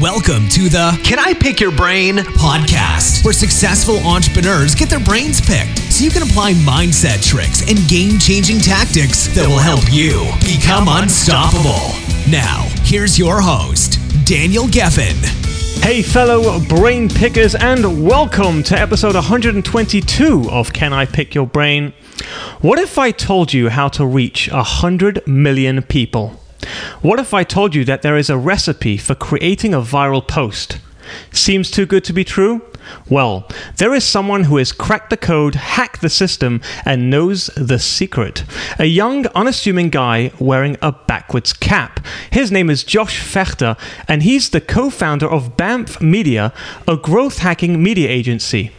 [0.00, 5.42] Welcome to the Can I Pick Your Brain podcast, where successful entrepreneurs get their brains
[5.42, 10.24] picked so you can apply mindset tricks and game changing tactics that will help you
[10.40, 11.92] become unstoppable.
[12.30, 15.20] Now, here's your host, Daniel Geffen.
[15.82, 21.92] Hey, fellow brain pickers, and welcome to episode 122 of Can I Pick Your Brain?
[22.62, 26.39] What if I told you how to reach 100 million people?
[27.02, 30.78] What if I told you that there is a recipe for creating a viral post?
[31.32, 32.62] Seems too good to be true?
[33.08, 37.78] Well, there is someone who has cracked the code, hacked the system, and knows the
[37.78, 38.44] secret.
[38.78, 42.04] A young, unassuming guy wearing a backwards cap.
[42.30, 46.52] His name is Josh Fechter, and he's the co founder of BAMF Media,
[46.88, 48.72] a growth hacking media agency.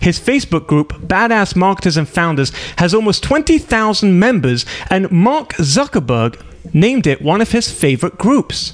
[0.00, 6.40] His Facebook group, Badass Marketers and Founders, has almost 20,000 members, and Mark Zuckerberg
[6.72, 8.72] named it one of his favorite groups.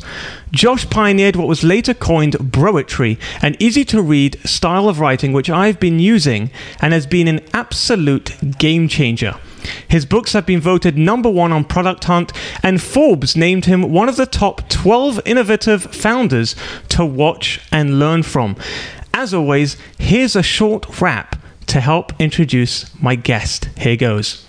[0.51, 5.51] Josh pioneered what was later coined broetry, an easy to read style of writing which
[5.51, 6.51] I've been using
[6.81, 9.37] and has been an absolute game changer.
[9.89, 14.09] His books have been voted number one on Product Hunt, and Forbes named him one
[14.09, 16.57] of the top 12 innovative founders
[16.89, 18.57] to watch and learn from.
[19.13, 23.69] As always, here's a short rap to help introduce my guest.
[23.77, 24.47] Here goes.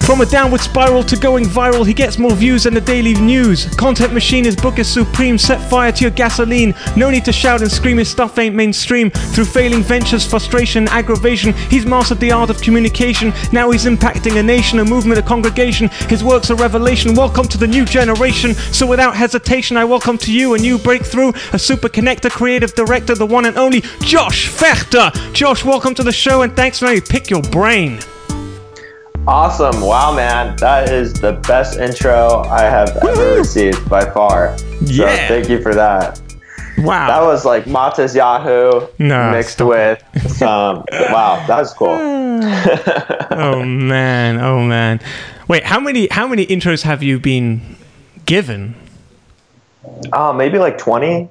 [0.00, 3.64] From a downward spiral to going viral, he gets more views than the daily news.
[3.74, 5.36] Content machine, his book is supreme.
[5.36, 6.76] Set fire to your gasoline.
[6.96, 9.10] No need to shout and scream, his stuff ain't mainstream.
[9.10, 13.32] Through failing ventures, frustration, aggravation, he's mastered the art of communication.
[13.52, 15.88] Now he's impacting a nation, a movement, a congregation.
[16.08, 17.16] His work's a revelation.
[17.16, 18.54] Welcome to the new generation.
[18.54, 23.16] So without hesitation, I welcome to you a new breakthrough, a super connector, creative director,
[23.16, 25.12] the one and only Josh Fechter.
[25.32, 27.98] Josh, welcome to the show and thanks for me pick your brain.
[29.28, 29.80] Awesome.
[29.80, 30.54] Wow, man.
[30.56, 34.56] That is the best intro I have ever received by far.
[34.58, 35.26] So Yeah.
[35.28, 36.20] thank you for that.
[36.78, 37.08] Wow.
[37.08, 40.84] That was like Matisyahu No, mixed with some.
[41.10, 41.88] wow, that was cool.
[43.30, 45.00] oh man, oh man.
[45.48, 47.76] Wait, how many how many intros have you been
[48.26, 48.74] given?
[50.12, 51.28] Oh, maybe like 20.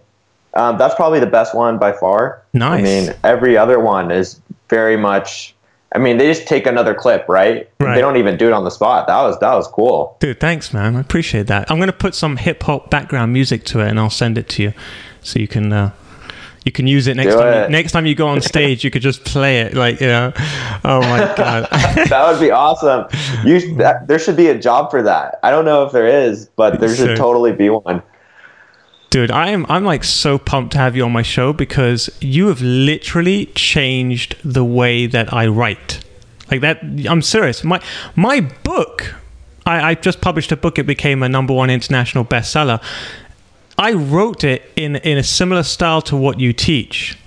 [0.55, 2.41] Um, that's probably the best one by far.
[2.53, 2.79] Nice.
[2.79, 5.54] I mean, every other one is very much.
[5.95, 7.69] I mean, they just take another clip, right?
[7.79, 7.95] Right.
[7.95, 9.07] They don't even do it on the spot.
[9.07, 10.17] That was that was cool.
[10.19, 10.95] Dude, thanks man.
[10.95, 11.71] I appreciate that.
[11.71, 14.49] I'm going to put some hip hop background music to it and I'll send it
[14.49, 14.73] to you
[15.21, 15.91] so you can uh
[16.65, 17.53] you can use it next Do time.
[17.53, 17.63] it.
[17.65, 20.33] You, next time you go on stage, you could just play it like, you know.
[20.83, 21.67] Oh my god.
[21.71, 23.05] that would be awesome.
[23.45, 25.39] You that, there should be a job for that.
[25.43, 27.15] I don't know if there is, but there should Sure.
[27.15, 28.01] totally be one.
[29.09, 32.47] Dude, I am I'm like so pumped to have you on my show because you
[32.47, 36.03] have literally changed the way that I write.
[36.51, 37.63] Like that I'm serious.
[37.63, 37.81] My
[38.15, 39.15] my book
[39.65, 42.81] I, I just published a book, it became a number one international bestseller.
[43.77, 47.17] I wrote it in in a similar style to what you teach.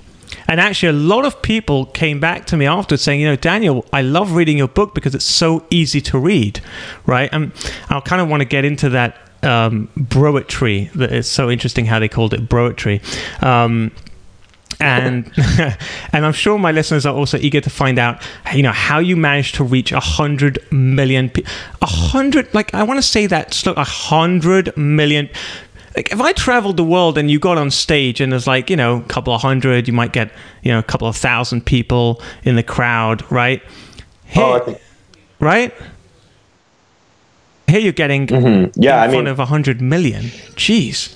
[0.47, 3.85] And actually, a lot of people came back to me after saying, you know, Daniel,
[3.93, 6.61] I love reading your book because it's so easy to read,
[7.05, 7.29] right?
[7.33, 7.53] And
[7.91, 10.93] I kind of want to get into that um, broetry.
[10.93, 13.01] That it's so interesting how they called it broetry.
[13.43, 13.93] Um,
[14.81, 15.31] and
[16.13, 18.23] and I'm sure my listeners are also eager to find out,
[18.55, 21.31] you know, how you managed to reach a hundred million,
[21.83, 22.53] a hundred.
[22.55, 25.29] Like I want to say that slow, a hundred million.
[25.97, 28.77] Like if I traveled the world and you got on stage and there's like you
[28.77, 30.31] know a couple of hundred, you might get
[30.63, 33.63] you know a couple of thousand people in the crowd, right?
[34.27, 34.81] Here, Oh, think,
[35.41, 35.75] right?
[37.69, 40.25] Here you're getting yeah, in I front mean, of a hundred million.
[40.57, 41.15] Jeez.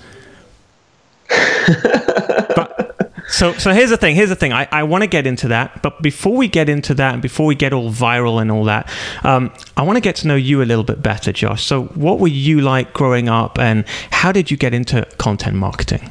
[1.29, 4.15] but so so here's the thing.
[4.15, 4.53] Here's the thing.
[4.53, 7.47] I, I want to get into that, but before we get into that, and before
[7.47, 8.91] we get all viral and all that,
[9.25, 11.65] um, I want to get to know you a little bit better, Josh.
[11.65, 16.11] So what were you like growing up, and how did you get into content marketing?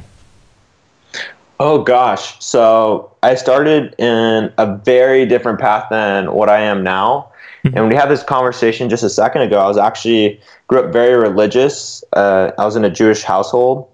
[1.62, 2.42] oh gosh.
[2.44, 7.31] So I started in a very different path than what I am now.
[7.64, 9.60] And we had this conversation just a second ago.
[9.60, 12.02] I was actually grew up very religious.
[12.12, 13.88] Uh, I was in a Jewish household,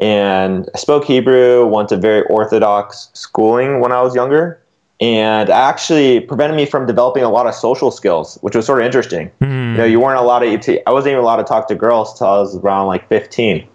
[0.00, 1.64] and I spoke Hebrew.
[1.66, 4.60] Went to very orthodox schooling when I was younger,
[5.00, 8.86] and actually prevented me from developing a lot of social skills, which was sort of
[8.86, 9.30] interesting.
[9.72, 10.88] You know, you weren't allowed to.
[10.88, 13.68] I wasn't even allowed to talk to girls till I was around like fifteen.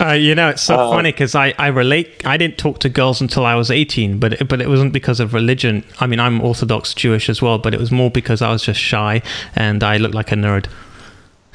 [0.00, 2.26] Uh, you know, it's so Um, funny because I, I relate.
[2.26, 5.20] I didn't talk to girls until I was 18, but it, but it wasn't because
[5.20, 5.84] of religion.
[6.00, 8.80] I mean, I'm Orthodox Jewish as well, but it was more because I was just
[8.80, 9.22] shy
[9.54, 10.66] and I looked like a nerd.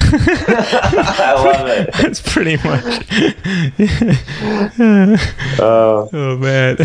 [0.02, 1.92] I love it.
[2.00, 3.06] That's pretty much.
[5.60, 6.76] Uh, Oh man.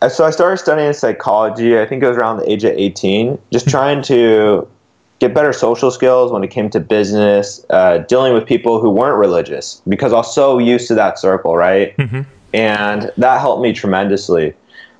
[0.00, 1.78] and so I started studying psychology.
[1.78, 4.66] I think it was around the age of 18, just trying to
[5.22, 9.16] get better social skills when it came to business, uh, dealing with people who weren't
[9.16, 11.96] religious because I was so used to that circle, right?
[11.96, 12.22] Mm-hmm.
[12.52, 14.52] And that helped me tremendously.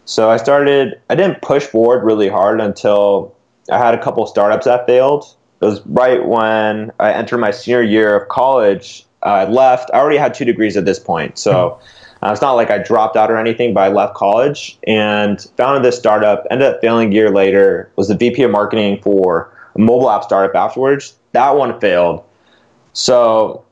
[0.05, 3.35] So I started, I didn't push forward really hard until
[3.71, 5.25] I had a couple startups that failed.
[5.61, 9.05] It was right when I entered my senior year of college.
[9.25, 9.91] I left.
[9.93, 11.37] I already had two degrees at this point.
[11.37, 12.25] So mm-hmm.
[12.25, 15.83] uh, it's not like I dropped out or anything, but I left college and founded
[15.83, 16.47] this startup.
[16.49, 17.91] Ended up failing a year later.
[17.97, 21.17] Was the VP of marketing for a mobile app startup afterwards.
[21.33, 22.25] That one failed.
[22.93, 23.65] So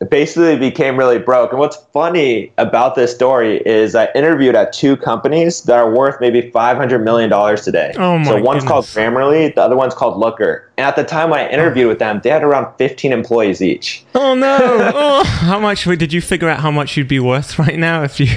[0.00, 1.52] it basically became really broke.
[1.52, 6.20] And what's funny about this story is I interviewed at two companies that are worth
[6.20, 7.94] maybe $500 million today.
[7.96, 8.64] Oh my so one's goodness.
[8.64, 10.70] called Grammarly, the other one's called Looker.
[10.76, 14.04] And at the time when I interviewed with them, they had around 15 employees each.
[14.14, 14.58] Oh no!
[14.94, 18.20] oh, how much did you figure out how much you'd be worth right now if
[18.20, 18.28] you?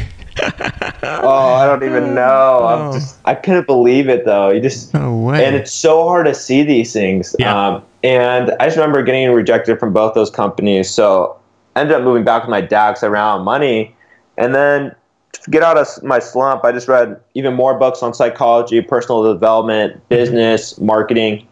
[1.04, 2.66] Oh, I don't even know.
[2.66, 4.50] I'm just, I couldn't believe it though.
[4.50, 5.46] You just No way.
[5.46, 7.36] and it's so hard to see these things.
[7.40, 7.68] Yeah.
[7.68, 10.90] Um, and I just remember getting rejected from both those companies.
[10.90, 11.38] So
[11.76, 13.96] I ended up moving back with my dad because I ran out of money.
[14.38, 14.96] And then
[15.34, 19.32] to get out of my slump, I just read even more books on psychology, personal
[19.34, 21.46] development, business, marketing.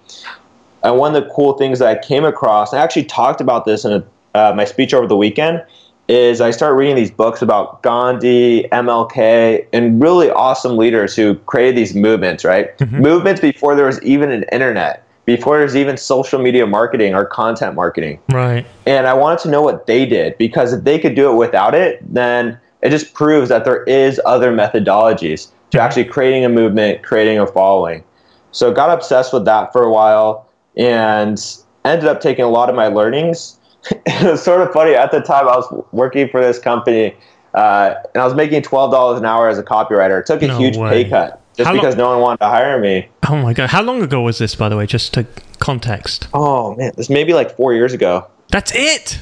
[0.84, 3.84] And one of the cool things that I came across, I actually talked about this
[3.84, 4.04] in a,
[4.36, 5.64] uh, my speech over the weekend,
[6.08, 11.76] is I started reading these books about Gandhi, MLK, and really awesome leaders who created
[11.76, 12.78] these movements, right?
[12.78, 13.02] Mm-hmm.
[13.02, 17.26] Movements before there was even an internet, before there was even social media marketing or
[17.26, 18.20] content marketing.
[18.32, 18.66] right.
[18.86, 21.76] And I wanted to know what they did because if they could do it without
[21.76, 25.80] it, then it just proves that there is other methodologies to mm-hmm.
[25.80, 28.04] actually creating a movement, creating a following.
[28.52, 31.38] So got obsessed with that for a while and
[31.84, 33.57] ended up taking a lot of my learnings.
[33.92, 37.16] it was sort of funny at the time I was working for this company
[37.54, 40.20] uh, and I was making twelve dollars an hour as a copywriter.
[40.20, 41.04] It took a No huge way.
[41.04, 43.08] pay cut just How because no one wanted to hire me.
[43.30, 43.70] Oh my god!
[43.70, 44.86] How long ago was this, by the way?
[44.86, 45.26] Just to
[45.60, 46.28] context.
[46.34, 48.28] Oh man, this may be like four years ago.
[48.50, 49.20] That's it.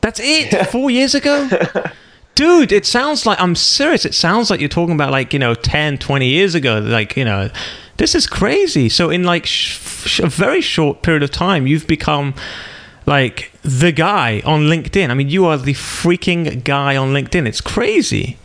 [0.00, 0.66] That's it.
[0.70, 1.48] Four years ago.
[2.36, 4.04] Dude, it sounds like I'm serious.
[4.04, 6.78] It sounds like you're talking about like, you know, 10, 20 years ago.
[6.78, 7.50] Like, you know,
[7.96, 8.88] this is crazy.
[8.88, 9.76] So, in like sh-
[10.06, 12.34] sh- a very short period of time, you've become
[13.08, 15.10] like the guy on LinkedIn.
[15.10, 17.48] I mean, you are the freaking guy on LinkedIn.
[17.48, 18.36] It's crazy.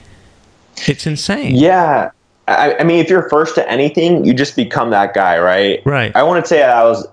[0.88, 1.56] It's insane.
[1.56, 2.12] Yeah.
[2.48, 5.82] I, I mean, if you're first to anything, you just become that guy, right?
[5.86, 6.16] Right.
[6.16, 7.06] I want to say I was,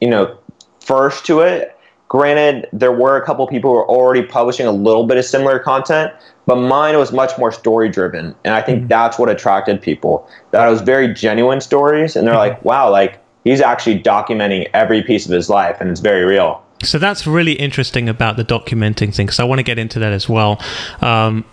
[0.00, 0.36] you know,
[0.80, 1.74] first to it.
[2.08, 5.58] Granted, there were a couple people who were already publishing a little bit of similar
[5.58, 6.12] content,
[6.46, 8.34] but mine was much more story driven.
[8.44, 8.88] And I think mm-hmm.
[8.88, 10.28] that's what attracted people.
[10.50, 12.16] That it was very genuine stories.
[12.16, 12.54] And they're mm-hmm.
[12.54, 16.64] like, wow, like he's actually documenting every piece of his life and it's very real.
[16.82, 20.12] So that's really interesting about the documenting thing because I want to get into that
[20.12, 20.60] as well.
[21.00, 21.44] Um,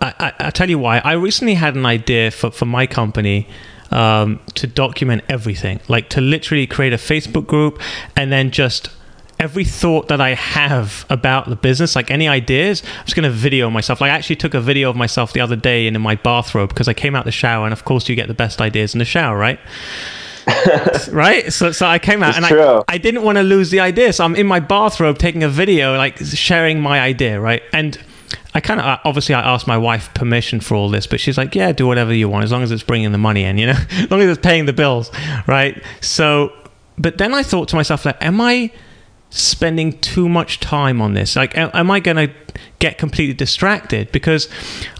[0.00, 0.98] I, I, I tell you why.
[0.98, 3.46] I recently had an idea for, for my company
[3.90, 7.80] um, to document everything, like to literally create a Facebook group
[8.16, 8.90] and then just
[9.38, 13.36] every thought that I have about the business, like any ideas, I'm just going to
[13.36, 14.00] video myself.
[14.00, 16.70] Like I actually took a video of myself the other day in, in my bathrobe
[16.70, 18.98] because I came out the shower, and of course you get the best ideas in
[18.98, 19.60] the shower, right?
[21.12, 21.52] right?
[21.52, 22.46] So, so I came out It's and.
[22.88, 24.12] I, I didn't want to lose the idea.
[24.12, 27.62] So I'm in my bathrobe taking a video, like sharing my idea, right?
[27.72, 27.98] And
[28.54, 31.54] I kind of obviously I asked my wife permission for all this, but she's like,
[31.54, 33.72] "Yeah, do whatever you want as long as it's bringing the money in, you know,
[33.90, 35.10] as long as it's paying the bills,
[35.46, 36.52] right?" So,
[36.96, 38.70] but then I thought to myself, like, am I
[39.34, 41.36] spending too much time on this?
[41.36, 42.32] Like, am I going to
[42.78, 44.10] get completely distracted?
[44.12, 44.48] Because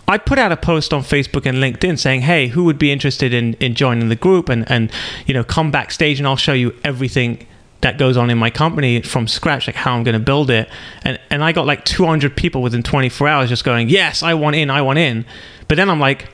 [0.09, 3.33] I put out a post on Facebook and LinkedIn saying, "Hey, who would be interested
[3.33, 4.91] in in joining the group and and
[5.27, 7.47] you know come backstage and I'll show you everything."
[7.81, 10.71] that goes on in my company from scratch, like how I'm going to build it.
[11.03, 14.57] And and I got like 200 people within 24 hours just going, yes, I want
[14.57, 15.27] in, I want in.
[15.69, 16.31] But then I'm like,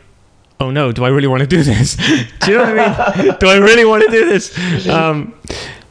[0.60, 1.96] oh no, do I really want to do this?
[2.40, 3.36] do you know what I mean?
[3.40, 4.86] do I really want to do this?
[4.88, 5.34] Um,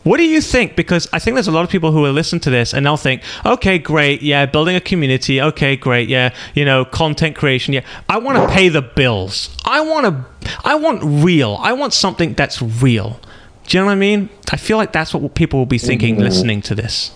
[0.10, 0.76] what do you think?
[0.76, 2.98] Because I think there's a lot of people who will listen to this and they'll
[2.98, 7.86] think, okay, great, yeah, building a community, okay, great, yeah, you know, content creation, yeah.
[8.10, 9.56] I want to pay the bills.
[9.66, 11.60] I want to, I want real.
[11.62, 13.20] I want something that's real.
[13.68, 14.30] Do you know what I mean?
[14.52, 17.12] I feel like that's what people will be thinking listening to this.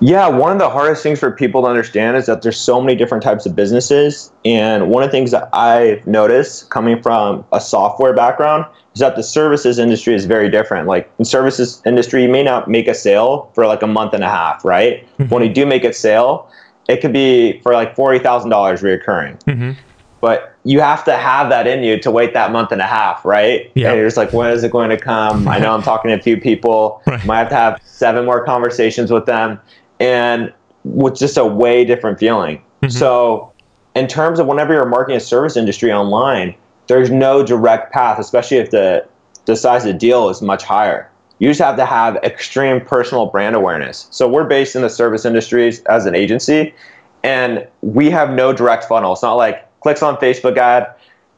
[0.00, 2.94] Yeah, one of the hardest things for people to understand is that there's so many
[2.94, 4.32] different types of businesses.
[4.44, 8.64] And one of the things that I've noticed coming from a software background
[8.94, 10.86] is that the services industry is very different.
[10.86, 14.22] Like in services industry, you may not make a sale for like a month and
[14.22, 15.04] a half, right?
[15.18, 15.34] Mm-hmm.
[15.34, 16.50] When you do make a sale,
[16.88, 19.42] it could be for like forty thousand dollars reoccurring.
[19.44, 19.72] Mm-hmm.
[20.20, 23.24] But you have to have that in you to wait that month and a half,
[23.24, 23.70] right?
[23.74, 23.90] Yeah.
[23.90, 25.46] And you're just like, when is it going to come?
[25.46, 27.02] I know I'm talking to a few people.
[27.06, 27.24] Right.
[27.24, 29.60] Might have to have seven more conversations with them
[30.00, 30.52] and
[30.84, 32.62] with just a way different feeling.
[32.88, 33.52] So,
[33.96, 36.54] in terms of whenever you're marketing a service industry online,
[36.86, 39.06] there's no direct path, especially if the
[39.46, 41.10] the size of the deal is much higher.
[41.38, 44.08] You just have to have extreme personal brand awareness.
[44.10, 46.74] So we're based in the service industries as an agency,
[47.22, 49.12] and we have no direct funnel.
[49.12, 50.94] It's not like clicks on Facebook ad,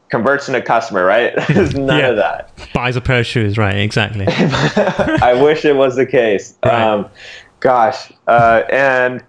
[0.09, 1.33] converts into customer, right?
[1.47, 2.07] There's none yeah.
[2.09, 2.51] of that.
[2.73, 3.77] Buys a pair of shoes, right?
[3.77, 4.25] Exactly.
[4.29, 6.55] I wish it was the case.
[6.63, 6.81] Right.
[6.81, 7.09] Um,
[7.61, 9.23] gosh, uh, and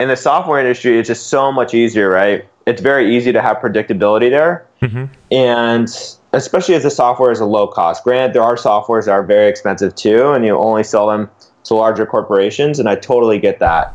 [0.00, 2.44] in the software industry, it's just so much easier, right?
[2.66, 5.04] It's very easy to have predictability there, mm-hmm.
[5.30, 5.88] and
[6.32, 8.02] especially as the software is a low cost.
[8.02, 11.30] Granted, there are softwares that are very expensive too, and you only sell them
[11.64, 13.94] to larger corporations, and I totally get that.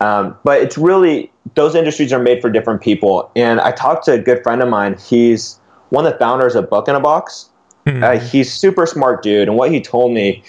[0.00, 3.30] Um, but it's really those industries are made for different people.
[3.34, 4.96] And I talked to a good friend of mine.
[4.98, 5.58] He's
[5.90, 7.48] one of the founders of Book in a Box.
[7.86, 8.04] Mm-hmm.
[8.04, 10.42] Uh, he's super smart dude, and what he told me,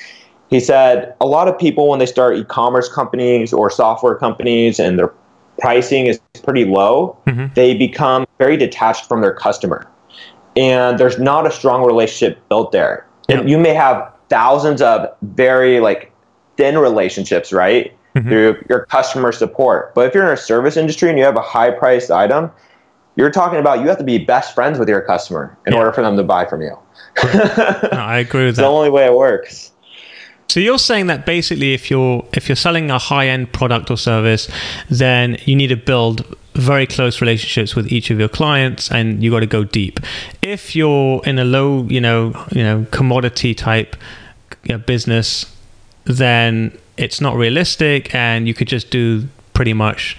[0.49, 4.97] he said a lot of people when they start e-commerce companies or software companies and
[4.97, 5.13] their
[5.59, 7.53] pricing is pretty low, mm-hmm.
[7.53, 9.87] they become very detached from their customer
[10.55, 13.07] and there's not a strong relationship built there.
[13.27, 13.39] Yep.
[13.39, 16.11] And you may have thousands of very like
[16.57, 17.95] thin relationships, right?
[18.15, 18.29] Mm-hmm.
[18.29, 19.93] Through your customer support.
[19.93, 22.51] But if you're in a service industry and you have a high priced item,
[23.15, 25.79] you're talking about you have to be best friends with your customer in yeah.
[25.79, 26.77] order for them to buy from you.
[27.23, 27.29] no,
[27.93, 28.63] I agree with it's that.
[28.63, 29.71] the only way it works.
[30.49, 34.49] So you're saying that basically if you're if you're selling a high-end product or service,
[34.89, 36.25] then you need to build
[36.55, 39.99] very close relationships with each of your clients and you got to go deep.
[40.41, 43.95] If you're in a low, you know, you know, commodity type
[44.63, 45.45] you know, business,
[46.05, 50.17] then it's not realistic and you could just do pretty much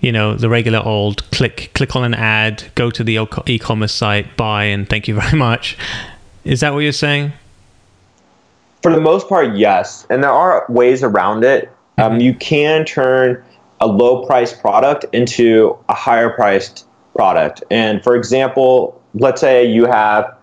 [0.00, 4.36] you know the regular old click click on an ad go to the e-commerce site
[4.36, 5.76] buy and thank you very much
[6.44, 7.32] is that what you're saying
[8.82, 12.20] for the most part yes and there are ways around it um, mm-hmm.
[12.20, 13.42] you can turn
[13.80, 17.62] a low priced product into a higher priced product.
[17.70, 20.36] And for example, let's say you have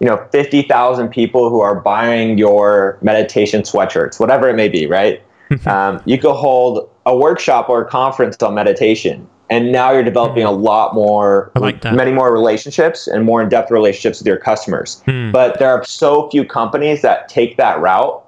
[0.00, 5.22] you know 50,000 people who are buying your meditation sweatshirts, whatever it may be, right?
[5.66, 10.42] um, you could hold a workshop or a conference on meditation, and now you're developing
[10.42, 15.02] a lot more, like many more relationships and more in-depth relationships with your customers.
[15.04, 15.30] Hmm.
[15.30, 18.24] But there are so few companies that take that route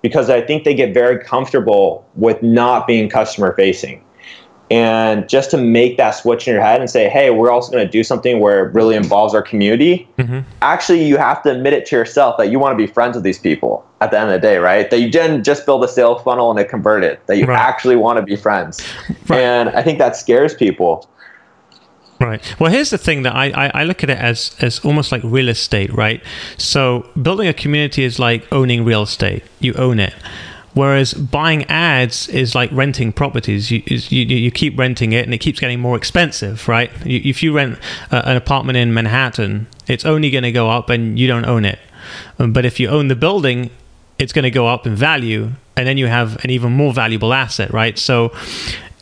[0.00, 4.02] because I think they get very comfortable with not being customer facing.
[4.70, 7.84] And just to make that switch in your head and say, hey, we're also going
[7.84, 10.40] to do something where it really involves our community, mm-hmm.
[10.62, 13.24] actually, you have to admit it to yourself that you want to be friends with
[13.24, 14.90] these people at the end of the day, right?
[14.90, 17.58] That you didn't just build a sales funnel and it converted, that you right.
[17.58, 18.86] actually want to be friends.
[19.28, 19.40] Right.
[19.40, 21.08] And I think that scares people.
[22.20, 22.42] Right.
[22.60, 25.22] Well, here's the thing that I, I, I, look at it as, as almost like
[25.24, 26.22] real estate, right?
[26.58, 29.42] So building a community is like owning real estate.
[29.58, 30.14] You own it.
[30.74, 33.70] Whereas buying ads is like renting properties.
[33.70, 36.90] You, you, you keep renting it and it keeps getting more expensive, right?
[37.06, 37.78] You, if you rent
[38.10, 41.64] a, an apartment in Manhattan, it's only going to go up and you don't own
[41.64, 41.78] it.
[42.38, 43.70] Um, but if you own the building,
[44.18, 47.32] it's going to go up in value and then you have an even more valuable
[47.32, 47.98] asset, right?
[47.98, 48.32] So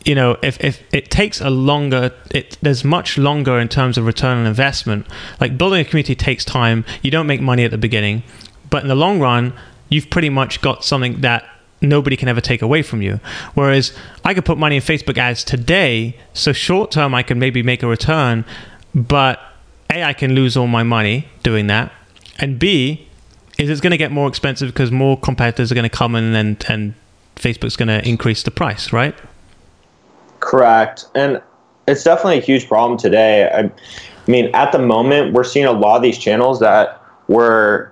[0.05, 4.05] you know, if, if it takes a longer, it, there's much longer in terms of
[4.05, 5.07] return on investment.
[5.39, 6.83] Like building a community takes time.
[7.01, 8.23] You don't make money at the beginning,
[8.69, 9.53] but in the long run,
[9.89, 11.45] you've pretty much got something that
[11.81, 13.19] nobody can ever take away from you.
[13.53, 13.93] Whereas
[14.23, 17.83] I could put money in Facebook ads today, so short term I can maybe make
[17.83, 18.45] a return,
[18.93, 19.39] but
[19.91, 21.91] A, I can lose all my money doing that,
[22.39, 23.07] and B,
[23.57, 26.35] is it's going to get more expensive because more competitors are going to come in
[26.35, 26.93] and, and
[27.35, 29.15] Facebook's going to increase the price, right?
[30.39, 31.05] Correct.
[31.15, 31.41] And
[31.87, 33.49] it's definitely a huge problem today.
[33.49, 33.71] I, I
[34.31, 37.91] mean, at the moment, we're seeing a lot of these channels that were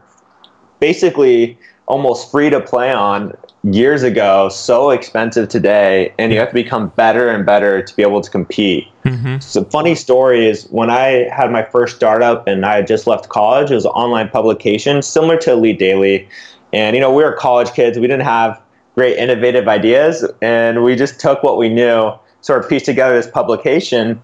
[0.79, 6.53] basically almost free to play on years ago, so expensive today, and you have to
[6.53, 8.87] become better and better to be able to compete.
[9.11, 9.39] Mm-hmm.
[9.39, 13.29] So, funny story is when I had my first startup and I had just left
[13.29, 16.27] college, it was an online publication similar to Elite Daily.
[16.73, 18.61] And, you know, we were college kids, we didn't have
[18.95, 23.29] great innovative ideas, and we just took what we knew sort of pieced together this
[23.29, 24.21] publication.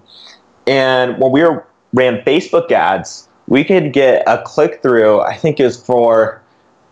[0.66, 5.60] And when we were, ran Facebook ads, we could get a click through, I think
[5.60, 6.42] it was for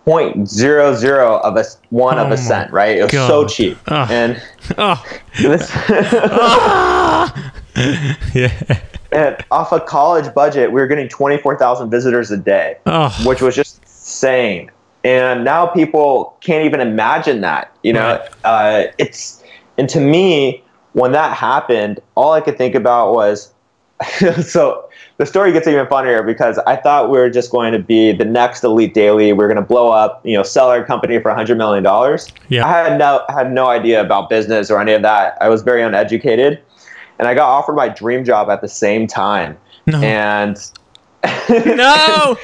[0.07, 2.97] 0.00 of a one oh of a oh cent, right?
[2.97, 3.29] It was God.
[3.29, 3.76] so cheap.
[3.88, 4.07] Oh.
[4.09, 4.41] And
[4.79, 5.05] oh.
[5.41, 5.71] This
[8.35, 8.80] yeah.
[9.12, 13.11] And off a college budget, we were getting 24,000 visitors a day, oh.
[13.25, 14.71] which was just insane.
[15.04, 17.76] And now people can't even imagine that.
[17.83, 18.30] You know, right.
[18.45, 19.42] uh, it's
[19.78, 23.52] and to me, when that happened, all I could think about was
[24.42, 28.12] so the story gets even funnier because I thought we were just going to be
[28.12, 29.33] the next Elite Daily.
[29.33, 31.85] We are going to blow up, you know, sell our company for $100 million.
[32.49, 32.66] Yeah.
[32.66, 35.38] I had no, had no idea about business or any of that.
[35.40, 36.62] I was very uneducated.
[37.18, 39.56] And I got offered my dream job at the same time.
[39.87, 40.00] No.
[40.02, 40.56] And
[41.49, 42.37] no.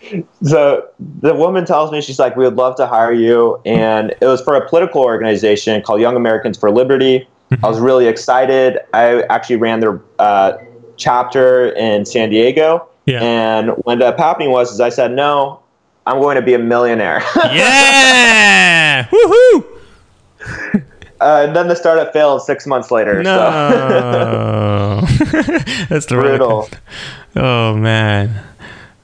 [0.42, 0.88] so
[1.20, 4.40] the woman tells me she's like, "We would love to hire you," and it was
[4.40, 7.26] for a political organization called Young Americans for Liberty.
[7.62, 8.78] I was really excited.
[8.92, 10.58] I actually ran their uh,
[10.98, 13.22] chapter in San Diego, Yeah.
[13.22, 15.60] and what ended up happening was, is I said, "No,
[16.06, 19.08] I'm going to be a millionaire." Yeah!
[19.08, 19.64] Woohoo!
[21.20, 23.22] Uh, and then the startup failed six months later.
[23.24, 23.34] So.
[23.34, 25.00] No.
[25.88, 26.68] that's the Brutal.
[27.36, 28.42] Oh man,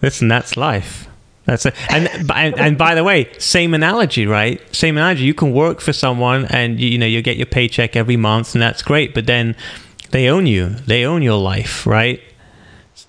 [0.02, 1.06] listen, that's life.
[1.44, 1.74] That's it.
[1.92, 4.60] And, and and by the way, same analogy, right?
[4.74, 5.24] Same analogy.
[5.24, 8.54] You can work for someone, and you, you know you get your paycheck every month,
[8.54, 9.14] and that's great.
[9.14, 9.54] But then
[10.10, 10.70] they own you.
[10.70, 12.20] They own your life, right?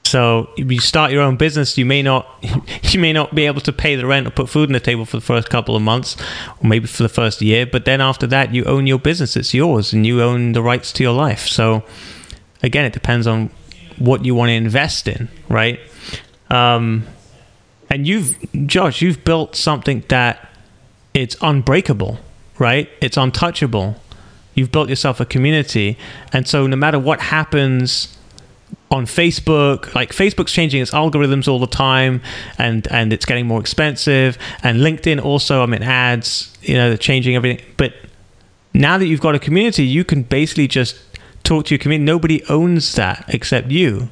[0.06, 2.28] So if you start your own business, you may not
[2.94, 5.06] you may not be able to pay the rent or put food on the table
[5.06, 6.16] for the first couple of months,
[6.62, 7.66] or maybe for the first year.
[7.66, 10.92] But then after that, you own your business; it's yours, and you own the rights
[10.94, 11.48] to your life.
[11.48, 11.84] So
[12.62, 13.50] again, it depends on
[13.98, 15.80] what you want to invest in, right?
[16.50, 17.08] Um,
[17.90, 18.36] and you've,
[18.68, 20.50] Josh, you've built something that
[21.14, 22.20] it's unbreakable,
[22.60, 22.90] right?
[23.02, 23.96] It's untouchable.
[24.54, 25.98] You've built yourself a community,
[26.32, 28.16] and so no matter what happens
[28.92, 32.22] on Facebook, like Facebook's changing its algorithms all the time,
[32.58, 34.38] and and it's getting more expensive.
[34.64, 37.66] And LinkedIn also, I mean, ads, you know, they're changing everything.
[37.78, 37.94] But
[38.74, 40.98] now that you've got a community, you can basically just
[41.44, 42.06] talk to your community.
[42.06, 44.10] Nobody owns that except you.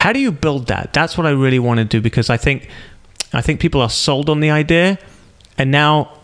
[0.00, 0.92] How do you build that?
[0.92, 2.68] That's what I really want to do because I think
[3.32, 4.98] I think people are sold on the idea,
[5.56, 6.18] and now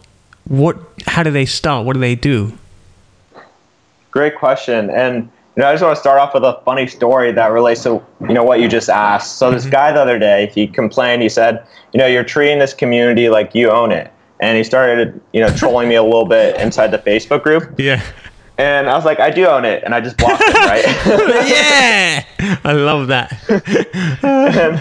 [0.44, 0.76] what?
[1.06, 1.86] How do they start?
[1.86, 2.58] What do they do?
[4.10, 4.90] Great question.
[4.90, 7.82] And you know, I just want to start off with a funny story that relates
[7.84, 9.38] to you know what you just asked.
[9.38, 9.70] So this mm-hmm.
[9.70, 11.22] guy the other day, he complained.
[11.22, 15.20] He said, you know, you're treating this community like you own it, and he started
[15.32, 17.78] you know trolling me a little bit inside the Facebook group.
[17.78, 18.02] Yeah.
[18.56, 20.84] And I was like, I do own it, and I just blocked him, right?
[21.48, 22.24] yeah,
[22.62, 23.32] I love that.
[24.22, 24.78] and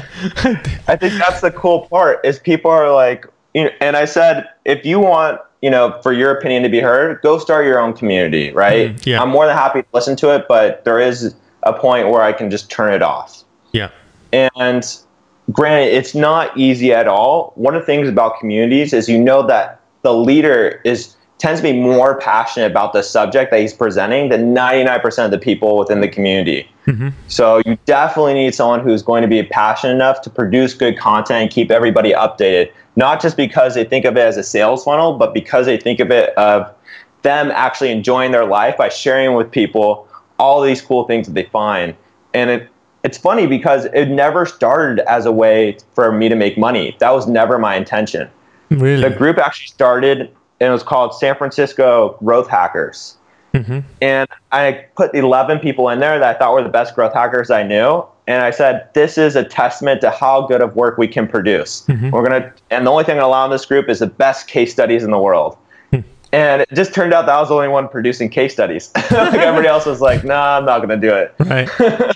[0.88, 3.26] I think that's the cool part is people are like,
[3.56, 6.82] you know, and I said, if you want, you know, for your opinion to be
[6.82, 8.94] heard, go start your own community, right?
[8.94, 9.22] Mm, yeah.
[9.22, 12.34] I'm more than happy to listen to it, but there is a point where I
[12.34, 13.46] can just turn it off.
[13.72, 13.90] Yeah,
[14.34, 14.86] And
[15.54, 17.54] granted, it's not easy at all.
[17.56, 21.64] One of the things about communities is you know that the leader is tends to
[21.64, 26.02] be more passionate about the subject that he's presenting than 99% of the people within
[26.02, 26.70] the community.
[27.28, 31.42] So you definitely need someone who's going to be passionate enough to produce good content
[31.44, 32.72] and keep everybody updated.
[32.96, 36.00] Not just because they think of it as a sales funnel, but because they think
[36.00, 36.74] of it of
[37.24, 41.46] them actually enjoying their life by sharing with people all these cool things that they
[41.46, 41.96] find.
[42.34, 42.70] And it
[43.04, 46.96] it's funny because it never started as a way for me to make money.
[47.00, 48.30] That was never my intention.
[48.70, 49.02] really.
[49.02, 50.22] The group actually started
[50.60, 53.18] and it was called San Francisco Growth Hackers.
[53.54, 53.80] Mm-hmm.
[54.02, 57.52] And I put 11 people in there that I thought were the best growth hackers
[57.52, 58.06] I knew.
[58.26, 61.86] And I said, this is a testament to how good of work we can produce.
[61.90, 64.48] We're going to, and the only thing I allow in this group is the best
[64.48, 65.58] case studies in the world.
[66.34, 68.92] And it just turned out that I was the only one producing case studies.
[68.96, 71.70] like everybody else was like, nah, I'm not going to do it right.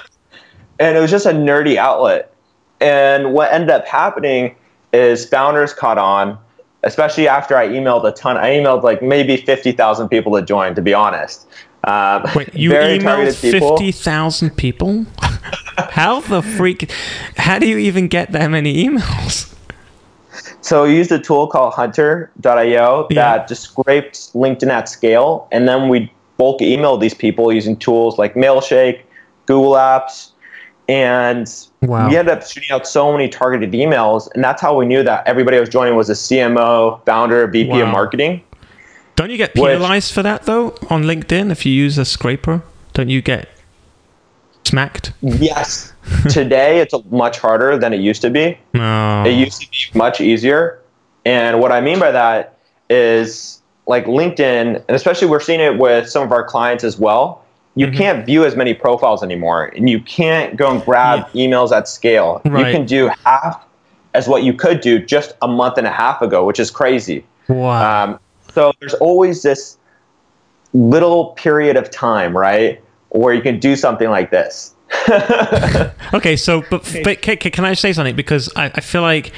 [0.80, 2.34] and it was just a nerdy outlet.
[2.82, 4.56] And what ended up happening
[4.92, 6.40] is founders caught on,
[6.84, 8.38] especially after I emailed a ton.
[8.38, 10.74] I emailed like maybe fifty thousand people to join.
[10.74, 11.48] To be honest,
[11.84, 15.06] um, Wait, you emailed fifty thousand people?
[15.78, 16.92] how the freak?
[17.38, 19.54] How do you even get that many emails?
[20.62, 23.16] So we used a tool called Hunter.io Yeah.
[23.38, 28.18] that just scraped LinkedIn at scale, and then we bulk emailed these people using tools
[28.18, 29.00] like Mailshake,
[29.46, 30.30] Google Apps,
[30.90, 31.50] and
[31.82, 32.10] Wow.
[32.10, 35.24] we ended up shooting out so many targeted emails, and that's how we knew that
[35.26, 38.42] everybody I was joining was a CMO, founder, VP of marketing.
[39.16, 42.62] Don't you get Which- penalized for that though on LinkedIn if you use a scraper?
[42.94, 43.50] Don't you get
[44.68, 45.14] smacked?
[45.22, 45.94] Yes.
[46.30, 48.58] Today it's much harder than it used to be.
[48.74, 49.24] No.
[49.26, 50.80] It used to be much easier.
[51.26, 52.58] And what I mean by that
[52.90, 57.44] is like LinkedIn, and especially we're seeing it with some of our clients as well.
[57.76, 61.88] You can't view as many profiles anymore, and you can't go and grab emails at
[61.88, 62.42] scale.
[62.44, 62.66] Right.
[62.66, 63.64] You can do half
[64.16, 67.24] as what you could do just a month and a half ago, which is crazy.
[67.48, 68.04] wow.
[68.04, 68.20] Um,
[68.52, 69.78] so there's always this
[70.74, 74.74] little period of time, right, where you can do something like this.
[76.14, 79.34] Okay, so but, but can, can I say something because I, I feel like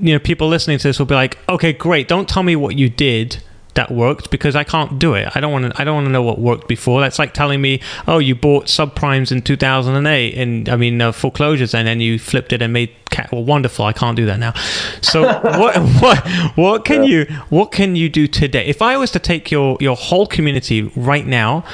[0.00, 2.08] you know people listening to this will be like, okay, great.
[2.08, 3.40] Don't tell me what you did
[3.74, 5.28] that worked because I can't do it.
[5.36, 5.80] I don't want to.
[5.80, 7.00] I don't want to know what worked before.
[7.00, 11.74] That's like telling me, oh, you bought subprimes in 2008 and I mean uh, foreclosures,
[11.74, 13.30] and then you flipped it and made cat.
[13.30, 13.84] Well, wonderful.
[13.84, 14.52] I can't do that now.
[15.00, 18.66] So what what what can you what can you do today?
[18.66, 21.64] If I was to take your your whole community right now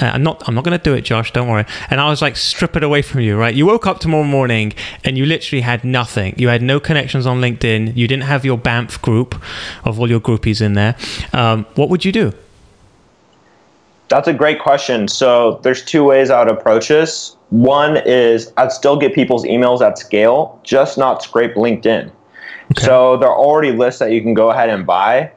[0.00, 0.42] Uh, I'm not.
[0.48, 1.32] I'm not going to do it, Josh.
[1.32, 1.64] Don't worry.
[1.90, 3.54] And I was like, strip it away from you, right?
[3.54, 4.72] You woke up tomorrow morning
[5.04, 6.34] and you literally had nothing.
[6.36, 7.96] You had no connections on LinkedIn.
[7.96, 9.40] You didn't have your BAMF group
[9.84, 10.96] of all your groupies in there.
[11.32, 12.32] Um, what would you do?
[14.08, 15.06] That's a great question.
[15.06, 17.36] So there's two ways I would approach this.
[17.50, 22.10] One is I'd still get people's emails at scale, just not scrape LinkedIn.
[22.72, 22.84] Okay.
[22.86, 25.30] So there are already lists that you can go ahead and buy.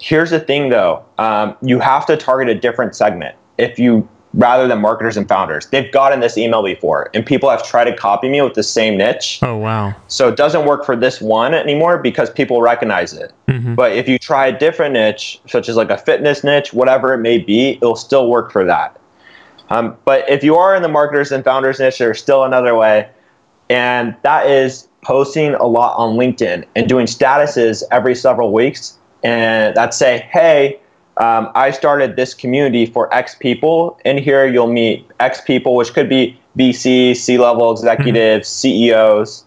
[0.00, 3.36] Here's the thing though, um, you have to target a different segment.
[3.58, 5.66] If you rather than marketers and founders.
[5.66, 8.96] They've gotten this email before, and people have tried to copy me with the same
[8.96, 9.40] niche.
[9.42, 9.94] Oh, wow.
[10.08, 13.32] So it doesn't work for this one anymore because people recognize it.
[13.48, 13.74] Mm-hmm.
[13.74, 17.18] But if you try a different niche, such as like a fitness niche, whatever it
[17.18, 19.00] may be, it'll still work for that.
[19.70, 23.08] Um, but if you are in the marketers and founders niche, there's still another way,
[23.68, 28.98] and that is posting a lot on LinkedIn and doing statuses every several weeks.
[29.22, 30.78] And that say, hey,
[31.18, 35.94] um, I started this community for X people, In here you'll meet X people, which
[35.94, 38.60] could be VC, C level executives, mm-hmm.
[38.60, 39.44] CEOs.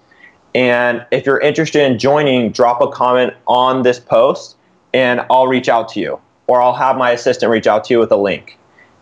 [0.56, 4.58] And if you're interested in joining, drop a comment on this post,
[4.96, 8.00] and I'll reach out to you, or I'll have my assistant reach out to you
[8.00, 8.58] with a link.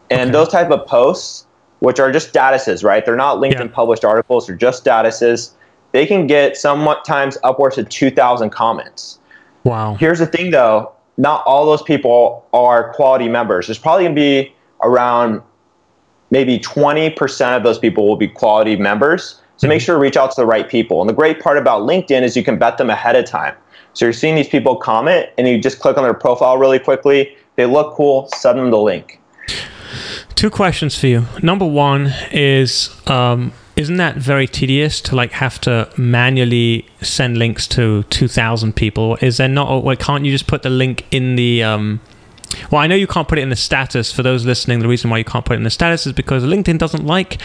[0.10, 0.32] And okay.
[0.32, 1.46] those type of posts,
[1.80, 3.06] which are just statuses, right?
[3.06, 3.68] They're not LinkedIn yeah.
[3.68, 5.52] published articles; they're just statuses.
[5.94, 9.20] They can get sometimes upwards of 2,000 comments.
[9.64, 9.96] Wow.
[9.96, 13.68] Here's the thing, though not all those people are quality members.
[13.68, 14.54] There's probably going to be
[14.84, 15.42] around
[16.30, 19.42] maybe 20% of those people will be quality members.
[19.58, 19.86] So make mm-hmm.
[19.86, 21.02] sure to reach out to the right people.
[21.02, 23.56] And the great part about LinkedIn is you can bet them ahead of time.
[23.94, 27.36] So you're seeing these people comment and you just click on their profile really quickly.
[27.56, 29.20] They look cool, send them the link.
[30.36, 31.26] Two questions for you.
[31.42, 37.68] Number one is um, isn't that very tedious to like have to manually send links
[37.68, 39.18] to 2000 people?
[39.22, 42.02] Is there not why can't you just put the link in the um
[42.72, 44.12] well i know you can't put it in the status.
[44.12, 46.44] For those listening the reason why you can't put it in the status is because
[46.44, 47.40] linkedin doesn't like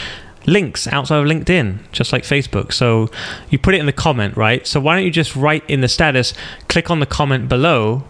[0.46, 2.72] links outside of linkedin just like facebook.
[2.72, 3.10] So
[3.50, 4.66] you put it in the comment right?
[4.66, 6.32] So why don't you just write in the status
[6.68, 8.04] click on the comment below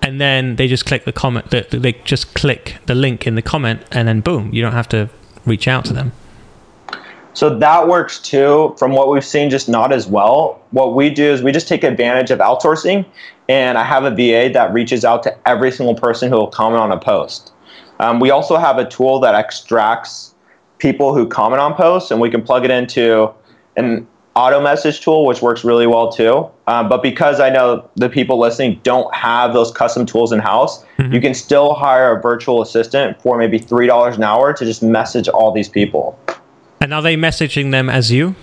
[0.00, 3.82] and then they just click the comment they just click the link in the comment
[3.90, 5.10] and then boom you don't have to
[5.44, 6.12] reach out to them
[7.34, 8.74] so that works too.
[8.78, 10.62] From what we've seen, just not as well.
[10.70, 13.04] What we do is we just take advantage of outsourcing,
[13.48, 16.80] and I have a VA that reaches out to every single person who will comment
[16.80, 17.52] on a post.
[18.00, 20.34] Um, we also have a tool that extracts
[20.78, 23.32] people who comment on posts, and we can plug it into
[23.76, 26.48] an auto message tool, which works really well too.
[26.66, 30.84] Um, but because I know the people listening don't have those custom tools in house,
[30.98, 31.12] mm-hmm.
[31.12, 35.28] you can still hire a virtual assistant for maybe $3 an hour to just message
[35.28, 36.18] all these people.
[36.84, 38.34] And are they messaging them as you?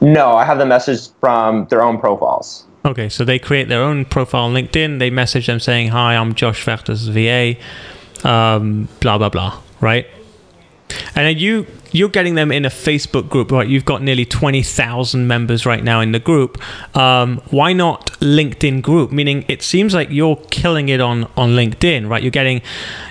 [0.00, 2.64] No, I have the message from their own profiles.
[2.82, 4.98] Okay, so they create their own profile on LinkedIn.
[4.98, 7.56] They message them saying, "Hi, I'm Josh Fechter's, VA,"
[8.24, 10.06] um, blah blah blah, right?
[11.14, 13.68] And then you you're getting them in a Facebook group, right?
[13.68, 16.58] You've got nearly twenty thousand members right now in the group.
[16.96, 19.12] Um, why not LinkedIn group?
[19.12, 22.22] Meaning, it seems like you're killing it on on LinkedIn, right?
[22.22, 22.62] You're getting,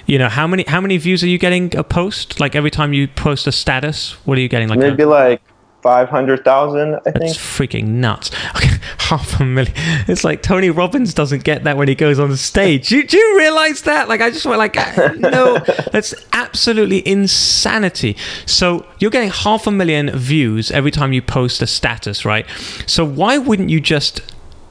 [0.06, 2.40] you know, how many how many views are you getting a post?
[2.40, 4.70] Like every time you post a status, what are you getting?
[4.70, 5.42] Like maybe a, like
[5.88, 6.95] five hundred thousand.
[7.06, 8.30] I think it's freaking nuts.
[8.58, 9.73] Okay, half a million.
[10.08, 12.89] It's like Tony Robbins doesn't get that when he goes on the stage.
[12.89, 14.10] do, do you realize that?
[14.10, 15.60] Like, I just went like, uh, no,
[15.91, 18.17] that's absolutely insanity.
[18.45, 22.45] So you're getting half a million views every time you post a status, right?
[22.88, 24.21] So why wouldn't you just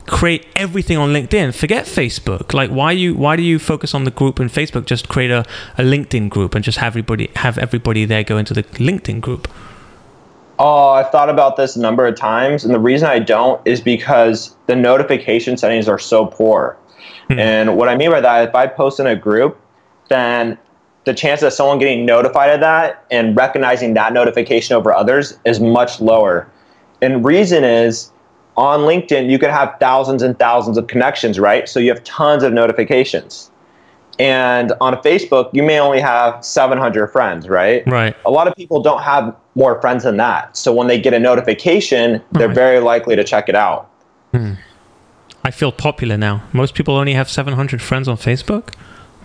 [0.07, 1.53] create everything on LinkedIn.
[1.53, 2.55] Forget Facebook.
[2.55, 4.87] Like why you why do you focus on the group in Facebook?
[4.87, 5.45] Just create a,
[5.77, 9.49] a LinkedIn group and just have everybody have everybody there go into the LinkedIn group.
[10.59, 13.81] Oh, I've thought about this a number of times, and the reason I don't is
[13.81, 16.79] because the notification settings are so poor.
[17.29, 17.39] Mm-hmm.
[17.39, 19.61] And what I mean by that, if I post in a group,
[20.09, 20.57] then
[21.05, 25.61] the chance of someone getting notified of that and recognizing that notification over others is
[25.61, 26.51] much lower.
[27.03, 28.11] And reason is
[28.57, 31.69] on LinkedIn, you can have thousands and thousands of connections, right?
[31.69, 33.51] So you have tons of notifications.
[34.19, 37.87] And on Facebook, you may only have 700 friends, right?
[37.87, 38.17] Right.
[38.25, 40.57] A lot of people don't have more friends than that.
[40.57, 42.55] So when they get a notification, they're right.
[42.55, 43.91] very likely to check it out.
[44.33, 44.55] Hmm.
[45.45, 46.43] I feel popular now.
[46.53, 48.75] Most people only have 700 friends on Facebook.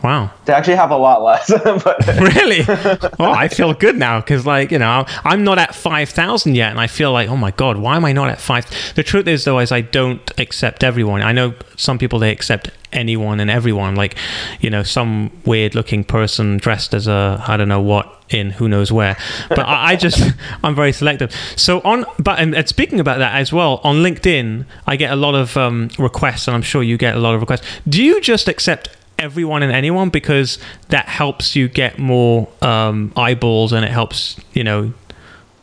[0.03, 0.31] Wow.
[0.45, 1.49] They actually have a lot less.
[2.35, 2.61] really?
[3.19, 6.71] Well, I feel good now because, like, you know, I'm not at 5,000 yet.
[6.71, 8.93] And I feel like, oh my God, why am I not at 5?
[8.95, 11.21] The truth is, though, is I don't accept everyone.
[11.21, 13.95] I know some people, they accept anyone and everyone.
[13.95, 14.15] Like,
[14.59, 18.67] you know, some weird looking person dressed as a, I don't know what, in who
[18.67, 19.17] knows where.
[19.49, 20.33] But I, I, just,
[20.63, 21.35] I'm very selective.
[21.55, 25.15] So on, but, and, and, speaking about that as well, on LinkedIn, I get a
[25.15, 27.65] lot of um, requests, and I'm sure you get a lot of requests.
[27.87, 28.89] Do you just accept
[29.21, 30.57] everyone and anyone because
[30.89, 34.91] that helps you get more um, eyeballs and it helps you know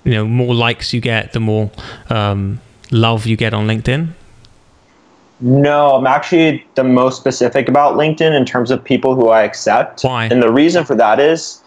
[0.05, 1.69] you know more likes you get the more
[2.09, 2.61] um,
[2.93, 4.09] love you get on linkedin
[5.41, 10.05] no i'm actually the most specific about linkedin in terms of people who i accept
[10.05, 10.27] Why?
[10.27, 11.63] and the reason for that is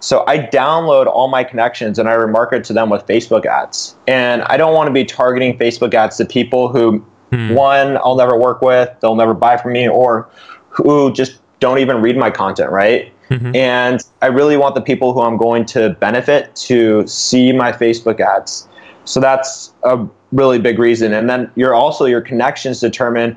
[0.00, 3.96] so I download all my connections and I remarket to them with Facebook ads.
[4.06, 7.54] And I don't want to be targeting Facebook ads to people who, Hmm.
[7.54, 10.28] one, I'll never work with, they'll never buy from me, or
[10.78, 13.12] who just don't even read my content, right?
[13.30, 13.54] Mhm.
[13.54, 18.20] And I really want the people who I'm going to benefit to see my Facebook
[18.20, 18.66] ads.
[19.04, 21.12] So that's a really big reason.
[21.12, 23.36] And then you're also your connections determine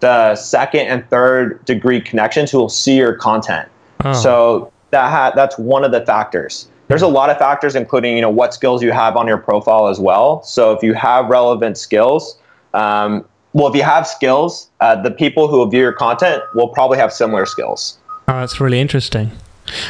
[0.00, 3.68] the second and third degree connections who will see your content.
[4.04, 4.12] Oh.
[4.12, 6.68] So that ha- that's one of the factors.
[6.88, 9.88] There's a lot of factors, including you know what skills you have on your profile
[9.88, 10.42] as well.
[10.42, 12.38] So if you have relevant skills,
[12.74, 13.24] um,
[13.56, 17.10] well, if you have skills, uh, the people who view your content will probably have
[17.10, 17.98] similar skills.
[18.28, 19.30] Oh, that's really interesting.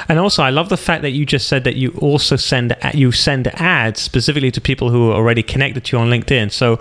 [0.08, 3.10] And also, I love the fact that you just said that you also send you
[3.10, 6.52] send ads specifically to people who are already connected to you on LinkedIn.
[6.52, 6.78] So,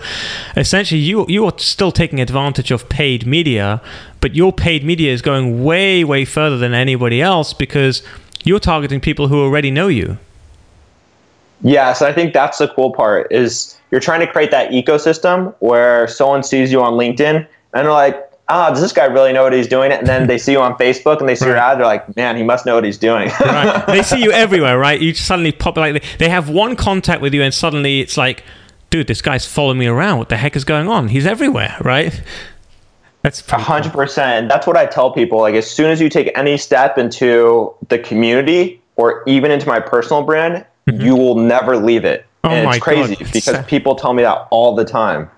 [0.56, 3.82] essentially, you you are still taking advantage of paid media,
[4.20, 8.04] but your paid media is going way way further than anybody else because
[8.44, 10.18] you're targeting people who already know you.
[11.62, 15.54] Yeah, so I think that's the cool part is you're trying to create that ecosystem
[15.60, 19.42] where someone sees you on LinkedIn and they're like, ah, does this guy really know
[19.42, 19.92] what he's doing?
[19.92, 22.36] And then they see you on Facebook and they see your ad, they're like, man,
[22.36, 23.30] he must know what he's doing.
[23.40, 23.84] right.
[23.86, 25.00] They see you everywhere, right?
[25.00, 28.44] You suddenly pop like they have one contact with you, and suddenly it's like,
[28.90, 30.18] dude, this guy's following me around.
[30.18, 31.08] What the heck is going on?
[31.08, 32.20] He's everywhere, right?
[33.22, 34.48] That's A hundred percent.
[34.48, 35.40] That's what I tell people.
[35.40, 39.80] Like as soon as you take any step into the community or even into my
[39.80, 42.26] personal brand, you will never leave it.
[42.44, 42.46] Mm-hmm.
[42.46, 43.32] Oh and it's crazy God.
[43.32, 45.30] because people tell me that all the time.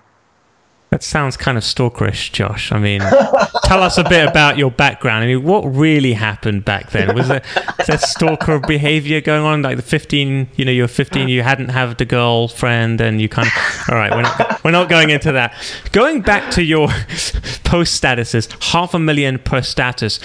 [0.91, 2.71] That sounds kind of stalkerish, Josh.
[2.71, 3.01] I mean,
[3.63, 5.23] tell us a bit about your background.
[5.23, 7.13] I mean, what really happened back then?
[7.13, 7.43] Was there,
[7.77, 9.61] was there stalker behavior going on?
[9.61, 13.47] Like the 15, you know, you're 15, you hadn't had the girlfriend, and you kind
[13.47, 13.89] of.
[13.89, 15.53] All right, we're not, we're not going into that.
[15.91, 16.87] Going back to your
[17.65, 20.19] post statuses, half a million per status.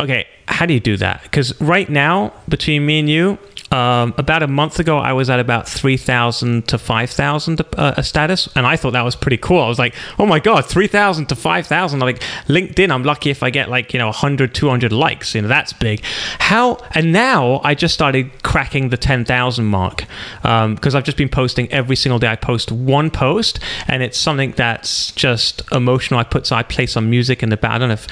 [0.00, 1.22] Okay, how do you do that?
[1.24, 3.38] Because right now, between me and you,
[3.70, 8.48] um, about a month ago, I was at about 3,000 to 5,000 uh, a status,
[8.56, 9.60] and I thought that was pretty cool.
[9.60, 12.00] I was like, oh my God, 3,000 to 5,000.
[12.00, 15.34] Like LinkedIn, I'm lucky if I get like, you know, 100, 200 likes.
[15.34, 16.02] You know, that's big.
[16.38, 20.04] How, and now I just started cracking the 10,000 mark
[20.42, 22.28] because I've just been posting every single day.
[22.28, 26.20] I post one post, and it's something that's just emotional.
[26.20, 27.68] I put, so I play some music in the background.
[27.68, 28.06] I don't know if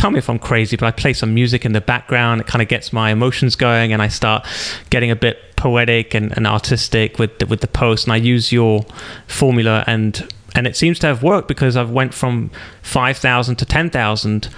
[0.00, 2.40] tell me if I'm crazy, but I play some music in the background.
[2.40, 4.46] It kind of gets my emotions going, and I start
[4.88, 8.06] getting a bit poetic and, and artistic with the, with the post.
[8.06, 8.86] And I use your
[9.26, 12.50] formula, and and it seems to have worked because I've went from
[12.82, 14.48] five thousand to ten thousand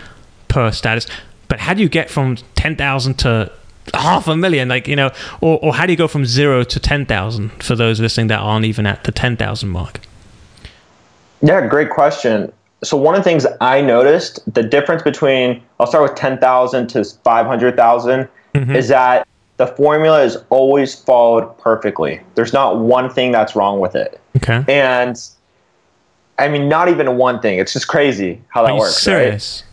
[0.47, 1.09] per status.
[1.49, 3.51] But how do you get from ten thousand to
[3.95, 6.79] half a million like you know or, or how do you go from zero to
[6.79, 10.01] 10,000 for those listening that aren't even at the 10,000 mark
[11.43, 12.53] Yeah, great question.
[12.85, 16.89] So one of the things I noticed, the difference between I'll start with ten thousand
[16.89, 18.75] to five hundred mm-hmm.
[18.75, 22.21] is that the formula is always followed perfectly.
[22.35, 24.21] There's not one thing that's wrong with it.
[24.37, 25.17] okay And
[26.39, 27.59] I mean not even one thing.
[27.59, 29.07] It's just crazy how that works.
[29.07, 29.15] Right?
[29.15, 29.65] serious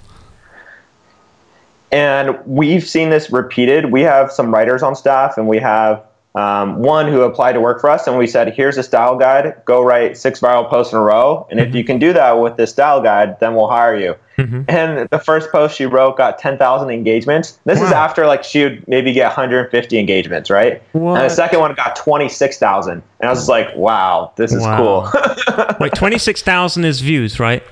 [1.92, 3.92] And we've seen this repeated.
[3.92, 6.04] We have some writers on staff, and we have
[6.36, 9.56] um, one who applied to work for us, and we said, "Here's a style guide.
[9.66, 12.56] Go write six viral posts in a row, and if you can do that with
[12.58, 16.90] this style guide, then we'll hire you." And the first post she wrote got 10,000
[16.92, 17.60] engagements.
[17.66, 20.82] This is after like she would maybe get 150 engagements, right?
[20.94, 25.10] And the second one got 26,000, and I was just like, "Wow, this is Wow.
[25.12, 27.64] cool." wait 26,000 is views right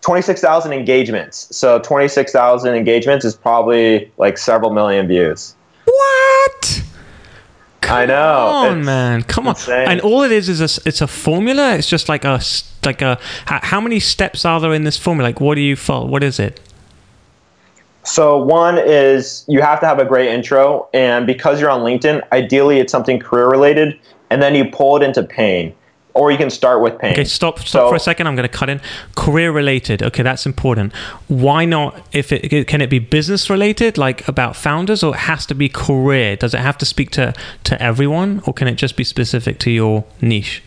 [0.00, 1.54] 26,000 engagements.
[1.56, 5.54] So 26,000 engagements is probably like several million views.
[5.84, 6.81] What?
[7.90, 8.14] I know.
[8.14, 9.22] Come on, It's man.
[9.22, 9.56] Come on.
[9.68, 11.74] And all it is is a, it's a formula.
[11.74, 12.40] It's just like a
[12.84, 13.18] like a.
[13.46, 15.28] How, how many steps are there in this formula?
[15.28, 16.06] Like, what do you follow?
[16.06, 16.60] What is it?
[18.04, 22.22] So one is you have to have a great intro, and because you're on LinkedIn,
[22.32, 23.98] ideally it's something career related,
[24.30, 25.72] and then you pull it into pain,
[26.14, 27.12] or you can start with pain.
[27.12, 27.58] Okay, stop.
[27.60, 28.26] Stop So- for a second.
[28.26, 28.80] I'm going to cut in.
[29.16, 30.02] Career related.
[30.02, 30.92] Okay, that's important.
[31.28, 32.00] Why not?
[32.12, 35.68] If it can it be business related, like about founders, or it has to be
[35.68, 36.36] career?
[36.36, 37.32] Does it have to speak to
[37.64, 40.62] to everyone, or can it just be specific to your niche?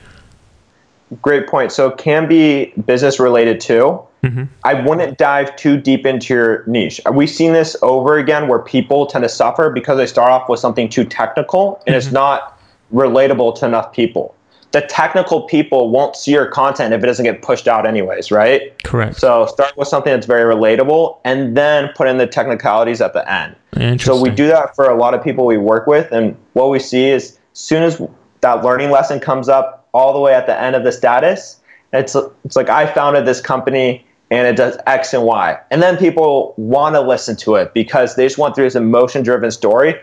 [1.22, 1.72] Great point.
[1.72, 4.00] So it can be business related too.
[4.24, 4.44] Mm-hmm.
[4.64, 7.00] I wouldn't dive too deep into your niche.
[7.14, 10.60] We've seen this over again where people tend to suffer because they start off with
[10.60, 11.98] something too technical and Mm-hmm.
[11.98, 12.60] it's not
[12.92, 14.35] relatable to enough people.
[14.76, 18.78] The technical people won't see your content if it doesn't get pushed out anyways, right?
[18.84, 19.16] Correct.
[19.16, 23.24] So start with something that's very relatable and then put in the technicalities at the
[23.32, 23.56] end.
[24.02, 26.80] So we do that for a lot of people we work with and what we
[26.80, 28.02] see is as soon as
[28.42, 31.62] that learning lesson comes up all the way at the end of the status,
[31.94, 35.58] it's it's like I founded this company and it does X and Y.
[35.72, 39.24] And then people want to listen to it because they just went through this emotion
[39.24, 39.96] driven story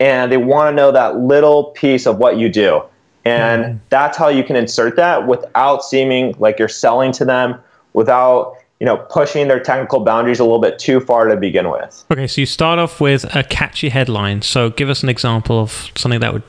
[0.00, 2.82] and they want to know that little piece of what you do.
[3.24, 7.58] And that's how you can insert that without seeming like you're selling to them,
[7.94, 12.04] without you know pushing their technical boundaries a little bit too far to begin with.
[12.10, 14.42] Okay, so you start off with a catchy headline.
[14.42, 16.42] So give us an example of something that would,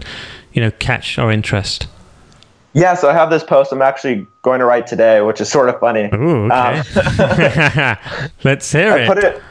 [0.52, 1.88] you know, catch our interest.
[2.74, 5.70] Yeah, so I have this post I'm actually going to write today, which is sort
[5.70, 6.10] of funny.
[6.14, 6.82] Ooh, okay.
[7.80, 7.98] Um,
[8.44, 9.08] Let's hear I it.
[9.08, 9.42] Put it.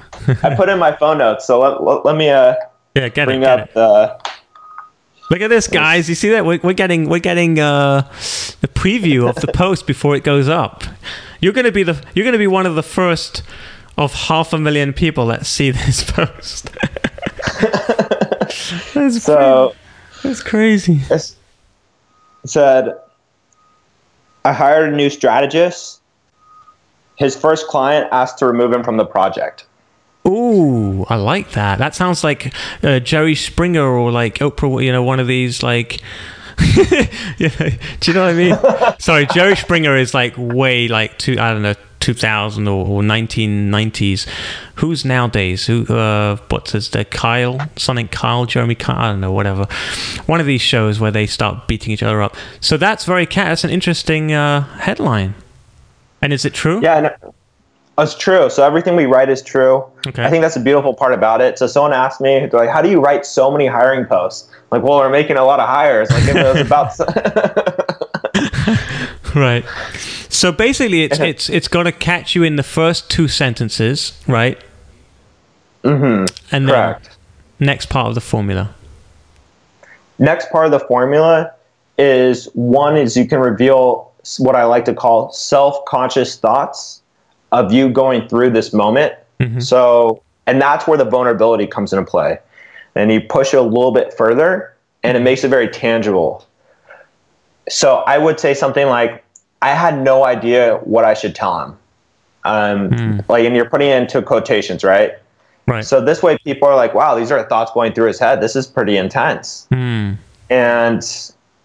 [0.45, 2.55] I put in my phone notes, so let, let, let me uh,
[2.95, 3.75] yeah, get bring it, up it.
[3.75, 4.19] the.
[5.31, 6.09] Look at this, guys!
[6.09, 6.45] You see that?
[6.45, 8.03] We're, we're getting we're getting uh,
[8.61, 10.85] the preview of the post before it goes up.
[11.41, 13.43] You're gonna be the you're gonna be one of the first
[13.97, 16.71] of half a million people that see this post.
[18.95, 19.75] That's so.
[20.13, 20.29] Crazy.
[20.29, 21.01] That's crazy.
[21.11, 21.37] It
[22.45, 22.95] said
[24.45, 26.01] I hired a new strategist.
[27.17, 29.67] His first client asked to remove him from the project.
[30.27, 31.79] Ooh, I like that.
[31.79, 36.01] That sounds like uh, Jerry Springer or like Oprah, you know, one of these like.
[36.59, 36.83] do
[37.41, 38.57] you know what I mean?
[39.01, 41.33] Sorry, Jerry Springer is like way like two.
[41.33, 44.27] I don't know, 2000 or, or 1990s.
[44.77, 45.67] Who's nowadays?
[45.67, 45.85] Who?
[45.87, 46.91] Uh, what's his?
[46.91, 48.97] The Kyle, something Kyle, Jeremy Kyle.
[48.97, 49.67] I don't know, whatever.
[50.27, 52.37] One of these shows where they start beating each other up.
[52.61, 53.47] So that's very cat.
[53.47, 55.35] That's an interesting uh, headline.
[56.21, 56.81] And is it true?
[56.83, 57.01] Yeah.
[57.01, 57.34] No,
[57.99, 58.49] it's true.
[58.51, 59.85] So everything we write is true.
[60.07, 60.25] Okay.
[60.25, 61.59] I think that's the beautiful part about it.
[61.59, 64.81] So someone asked me, they're like, "How do you write so many hiring posts?" I'm
[64.81, 66.11] like, well, we're making a lot of hires.
[66.11, 66.99] Like it was about.
[69.35, 69.65] right.
[70.29, 74.59] So basically, it's it's it's got to catch you in the first two sentences, right?
[75.85, 76.25] Mm-hmm.
[76.51, 77.17] And then Correct.
[77.61, 78.75] next part of the formula.
[80.19, 81.53] Next part of the formula
[81.99, 87.03] is one is you can reveal what I like to call self-conscious thoughts
[87.55, 89.15] of you going through this moment.
[89.41, 89.61] Mm-hmm.
[89.61, 92.39] So, and that's where the vulnerability comes into play.
[92.97, 96.47] And you push it a little bit further and it makes it very tangible.
[97.69, 99.25] So, I would say something like,
[99.63, 101.79] I had no idea what I should tell him.
[102.45, 103.29] Um, Mm.
[103.29, 105.13] Like, and you're putting it into quotations, right?
[105.67, 105.85] Right.
[105.85, 108.43] So, this way people are like, wow, these are thoughts going through his head.
[108.43, 109.67] This is pretty intense.
[109.71, 110.13] Hmm.
[110.51, 111.03] And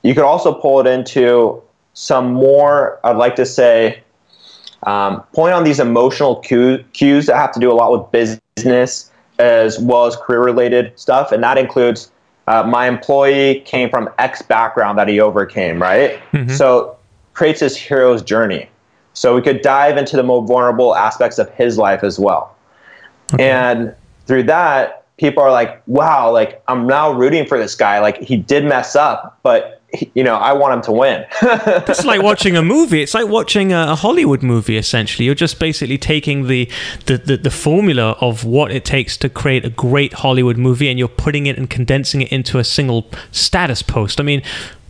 [0.03, 1.61] you could also pull it into
[1.95, 4.01] some more, I'd like to say,
[4.83, 8.11] um, point on these emotional cue, cues that have to do a lot with
[8.57, 11.31] business as well as career related stuff.
[11.31, 12.11] And that includes
[12.47, 16.19] uh, my employee came from X background that he overcame, right?
[16.33, 16.51] Mhm.
[16.51, 16.95] So
[17.33, 18.69] creates this hero's journey.
[19.13, 22.55] So we could dive into the more vulnerable aspects of his life as well.
[23.37, 23.93] And
[24.25, 27.99] through that, people are like, wow, like I'm now rooting for this guy.
[27.99, 29.78] Like he did mess up, but
[30.13, 31.25] you know, I want him to win.
[31.89, 33.01] It's like watching a movie.
[33.01, 34.77] It's like watching a, Hollywood movie.
[34.77, 36.69] Essentially, you're just basically taking the,
[37.05, 40.99] the, the the formula of what it takes to create a great Hollywood movie, and
[40.99, 44.19] you're putting it and condensing it into a single status post.
[44.19, 44.43] I mean,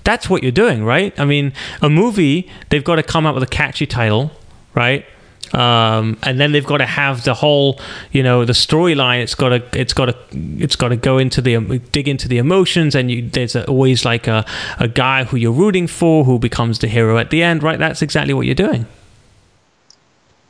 [0.04, 1.18] that's what you're doing, right?
[1.20, 4.32] I mean, a movie they've got to come up with a catchy title,
[4.74, 5.06] right?
[5.54, 7.80] Um, and then they've got to have the whole,
[8.12, 9.22] you know, the storyline.
[9.22, 12.38] It's got to, it's got to, it's got to go into the, dig into the
[12.38, 12.96] emotions.
[12.96, 14.46] And you, there's always like a,
[14.80, 17.80] a guy who you're rooting for who becomes the hero at the end, right?
[17.80, 18.86] That's exactly what you're doing.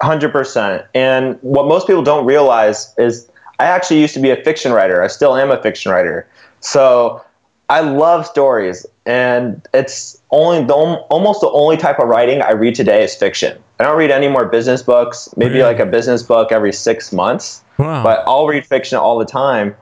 [0.02, 0.88] 100%.
[0.94, 5.04] And what most people don't realize is I actually used to be a fiction writer.
[5.04, 6.28] I still am a fiction writer.
[6.62, 7.24] So
[7.70, 8.86] I love stories.
[9.06, 13.62] And it's only the, almost the only type of writing I read today is fiction.
[13.80, 15.64] I don't read any more business books, maybe Really?
[15.64, 17.64] like a business book every six months.
[17.78, 18.04] Wow.
[18.04, 19.76] But I'll read fiction all the time.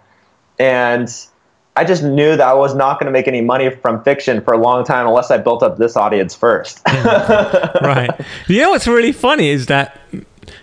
[0.60, 1.10] And
[1.76, 4.54] I just knew that I was not going to make any money from fiction for
[4.54, 6.82] a long time unless I built up this audience first.
[6.88, 8.10] right.
[8.48, 10.00] You know what's really funny is that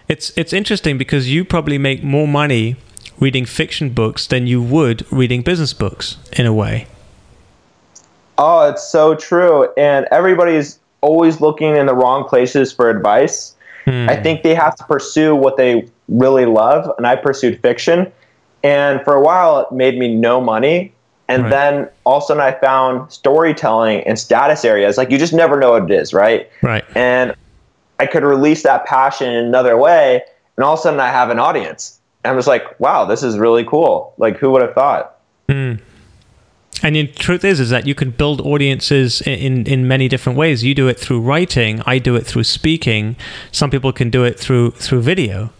[0.08, 2.76] it's it's interesting because you probably make more money
[3.20, 6.86] reading fiction books than you would reading business books in a way.
[8.38, 9.72] Oh, it's so true.
[9.76, 13.54] And everybody's always looking in the wrong places for advice.
[13.84, 14.08] Hmm.
[14.08, 16.90] I think they have to pursue what they really love.
[16.96, 18.10] And I pursued fiction.
[18.62, 20.92] And for a while, it made me no money.
[21.28, 21.50] And Right.
[21.50, 24.96] then all of a sudden, I found storytelling and status areas.
[24.96, 26.48] Like you just never know what it is, right?
[26.62, 26.84] Right.
[26.94, 27.34] And
[28.00, 30.22] I could release that passion in another way.
[30.56, 31.98] And all of a sudden, I have an audience.
[32.22, 34.14] And I'm just like, wow, this is really cool.
[34.16, 35.16] Like, who would have thought?
[35.50, 35.74] Hmm.
[36.84, 40.62] And the truth is, is that you can build audiences in, in many different ways.
[40.62, 41.80] You do it through writing.
[41.86, 43.16] I do it through speaking.
[43.52, 45.50] Some people can do it through through video.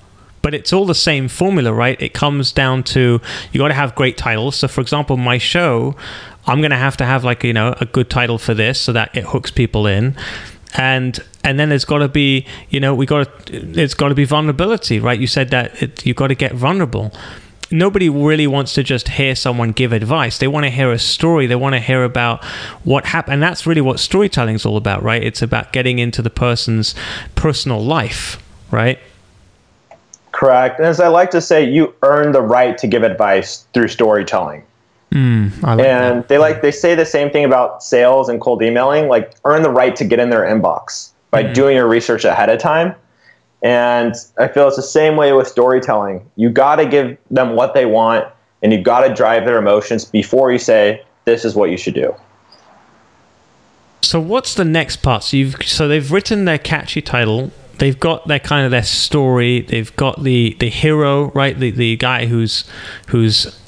[0.43, 2.01] But it's all the same formula, right?
[2.01, 3.23] It comes down to
[3.53, 4.57] you got to have great titles.
[4.57, 5.97] So, for example, my show,
[6.47, 8.93] I'm going to have to have like you know a good title for this so
[8.93, 10.15] that it hooks people in
[10.75, 14.25] and and then there's got to be you know we got it's got to be
[14.25, 17.13] vulnerability right you said that it, you got to get vulnerable
[17.75, 20.39] nobody really wants to just hear someone give advice.
[20.39, 21.47] They want to hear a story.
[21.47, 22.45] They want to hear about
[22.85, 25.23] what happened and that's really what storytelling is all about right?
[25.23, 26.95] It's about getting into the person's
[27.35, 28.99] personal life right?
[30.33, 30.79] Correct.
[30.79, 34.65] And as i like to say you earn the right to give advice through storytelling.
[35.13, 36.29] Mm, like and that.
[36.29, 39.71] they like they say the same thing about sales and cold emailing like earn the
[39.71, 41.53] right to get in their inbox by Mm-hmm.
[41.53, 42.95] doing your research ahead of time
[43.63, 47.75] and i feel it's the same way with storytelling you got to give them what
[47.75, 48.27] they want
[48.63, 51.95] and you got to drive their emotions before you say this is what you should
[51.95, 52.15] do
[54.03, 55.25] So what's the next part?
[55.25, 57.51] So you've so they've written their catchy title.
[57.79, 59.63] They've got their kind of their story.
[59.63, 61.59] They've got the the hero, right?
[61.59, 62.65] The the guy who's
[63.09, 63.59] who's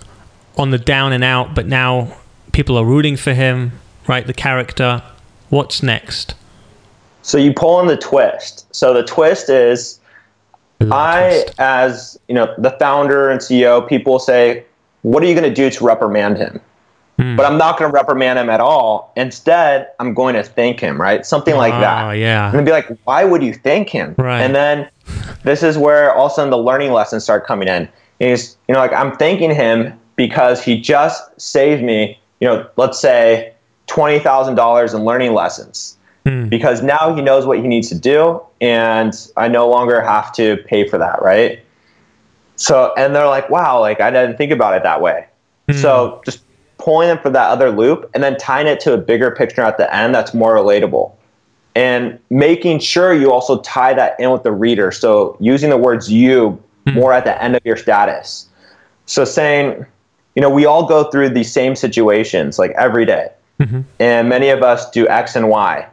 [0.58, 2.18] on the down and out, but now
[2.52, 3.72] people are rooting for him,
[4.06, 4.26] right?
[4.26, 5.02] The character.
[5.48, 6.34] What's next?
[7.26, 9.98] so you pull in the twist so the twist is
[10.92, 14.62] I, as you know, the founder and CEO, people say,
[15.02, 16.60] "What are you going to do to reprimand him?"
[17.18, 19.10] But I'm not going to reprimand him at all.
[19.16, 21.24] Instead, I'm going to thank him, right?
[21.24, 22.18] Something like Ah, that.
[22.18, 22.44] yeah.
[22.44, 24.42] I'm going to be like, "Why would you thank him?" Right.
[24.42, 24.86] And then
[25.42, 27.88] this is where all of a sudden the learning lessons start coming in.
[28.20, 32.18] Is you know, like I'm thanking him because he just saved me.
[32.40, 33.54] You know, let's say
[33.86, 35.95] twenty thousand dollars in learning lessons
[36.26, 36.48] Hmm.
[36.48, 40.56] because now he knows what he needs to do and I no longer have to
[40.56, 41.60] pay for that, right?
[42.56, 45.26] So and they're like, wow, like I didn't think about it that way.
[45.68, 45.76] Hmm.
[45.76, 46.40] So just
[46.78, 49.78] pulling them for that other loop and then tying it to a bigger picture at
[49.78, 51.12] the end that's more relatable.
[51.76, 54.90] And making sure you also tie that in with the reader.
[54.90, 56.94] So using the words you hmm.
[56.94, 58.48] more at the end of your status.
[59.04, 59.86] So saying,
[60.34, 63.28] you know, we all go through these same situations like every day.
[63.60, 63.82] Mm-hmm.
[64.00, 65.86] And many of us do X and Y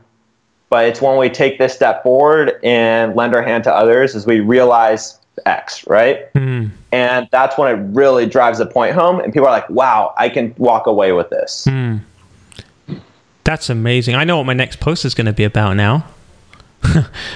[0.74, 4.26] but it's when we take this step forward and lend our hand to others as
[4.26, 6.28] we realize X, right?
[6.34, 6.69] Hmm.
[6.91, 10.30] And that's when it really drives the point home, and people are like, "Wow, I
[10.30, 11.97] can walk away with this." Hmm.
[13.43, 14.15] That's amazing.
[14.15, 16.07] I know what my next post is going to be about now.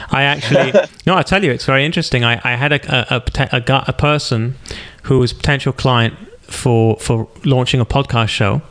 [0.09, 0.73] I actually
[1.05, 2.23] no, I tell you, it's very interesting.
[2.23, 4.55] I, I had a a, a, a, a person
[5.03, 8.63] who was potential client for for launching a podcast show,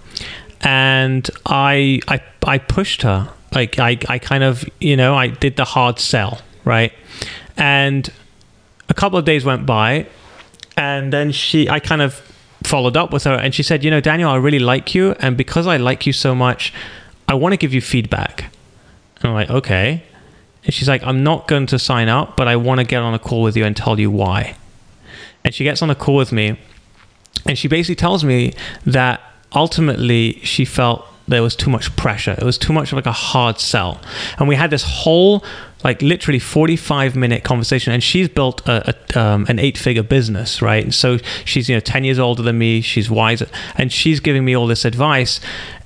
[0.63, 3.33] and I I I pushed her.
[3.57, 6.93] Like I I kind of you know I did the hard sell right,
[7.57, 8.13] and
[8.91, 10.07] a couple of days went by,
[10.77, 12.15] and then she I kind of
[12.65, 15.39] followed up with her, and she said, you know, Daniel, I really like you, and
[15.39, 16.71] because I like you so much,
[17.29, 18.53] I want to give you feedback.
[19.17, 20.03] And I'm like, okay.
[20.65, 23.15] And she's like, I'm not going to sign up, but I want to get on
[23.15, 24.57] a call with you and tell you why.
[25.45, 26.59] And she gets on a call with me,
[27.47, 28.53] and she basically tells me
[28.85, 29.23] that
[29.55, 32.33] ultimately she felt there was too much pressure.
[32.33, 34.01] It was too much of like a hard sell.
[34.39, 35.45] And we had this whole,
[35.83, 37.93] like literally 45 minute conversation.
[37.93, 40.85] And she's built a, a, um, an eight figure business, right?
[40.85, 42.81] And so she's, you know, 10 years older than me.
[42.81, 43.49] She's wiser.
[43.77, 45.41] And she's giving me all this advice.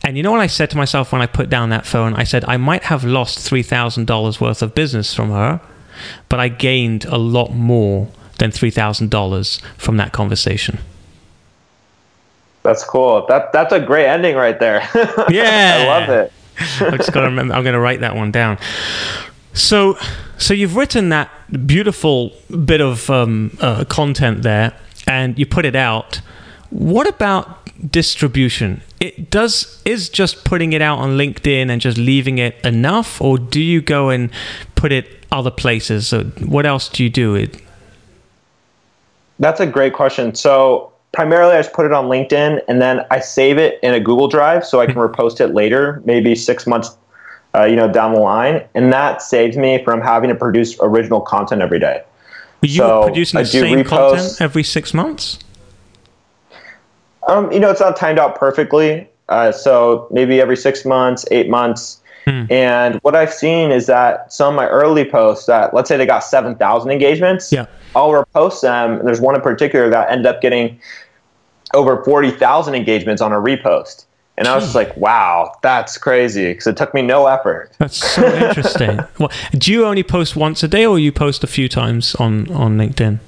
[0.05, 2.15] And you know what I said to myself when I put down that phone?
[2.15, 5.61] I said, I might have lost $3,000 worth of business from her,
[6.29, 10.79] but I gained a lot more than $3,000 from that conversation.
[12.63, 13.27] That's cool.
[13.27, 14.87] That that's a great ending right there.
[15.31, 15.79] Yeah.
[15.81, 16.33] I love it.
[16.81, 17.55] I just got to remember.
[17.55, 18.59] I'm going to write that one down.
[19.53, 19.99] So,
[20.39, 21.31] so you've written that
[21.67, 22.33] beautiful
[22.65, 26.21] bit of um, uh, content there, and you put it out.
[26.71, 27.59] What about
[27.91, 28.83] distribution?
[29.01, 33.39] It does is just putting it out on LinkedIn and just leaving it enough, or
[33.39, 34.31] do you go and
[34.75, 36.09] put it other places?
[36.09, 37.35] So what else do you do?
[37.35, 37.61] It
[39.39, 40.35] That's a great question.
[40.35, 44.01] So primarily, I just put it on LinkedIn, and then I save it in a
[44.01, 46.97] Google Drive so I can repost it later, maybe six months,
[47.55, 51.21] uh, you know, down the line, and that saves me from having to produce original
[51.21, 52.03] content every day.
[52.63, 53.89] you So, producing I the same reposts.
[53.89, 55.39] content every six months?
[57.29, 59.09] Um, you know, it's not timed out perfectly.
[59.29, 62.00] Uh, so maybe every six months, eight months.
[62.25, 62.45] Hmm.
[62.51, 66.07] And what I've seen is that some of my early posts that, let's say they
[66.07, 67.67] got 7,000 engagements, Yeah.
[67.95, 68.99] I'll repost them.
[68.99, 70.79] And there's one in particular that ended up getting
[71.75, 74.05] over 40,000 engagements on a repost.
[74.39, 77.73] And I was just like, wow, that's crazy because it took me no effort.
[77.79, 78.99] That's so interesting.
[79.19, 82.51] well, do you only post once a day, or you post a few times on
[82.51, 83.19] on LinkedIn?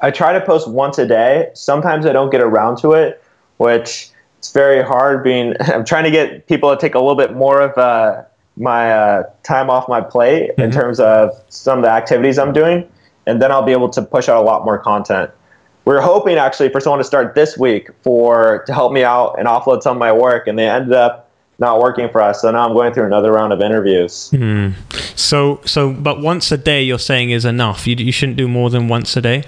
[0.00, 1.50] I try to post once a day.
[1.54, 3.20] Sometimes I don't get around to it,
[3.56, 5.54] which it's very hard being.
[5.60, 8.22] I'm trying to get people to take a little bit more of uh,
[8.56, 10.62] my uh, time off my plate mm-hmm.
[10.62, 12.88] in terms of some of the activities I'm doing,
[13.26, 15.30] and then I'll be able to push out a lot more content.
[15.84, 19.36] We are hoping actually for someone to start this week for to help me out
[19.38, 22.42] and offload some of my work, and they ended up not working for us.
[22.42, 24.30] So now I'm going through another round of interviews.
[24.32, 24.74] Mm.
[25.18, 27.86] So, so, but once a day, you're saying is enough.
[27.86, 29.44] You you shouldn't do more than once a day.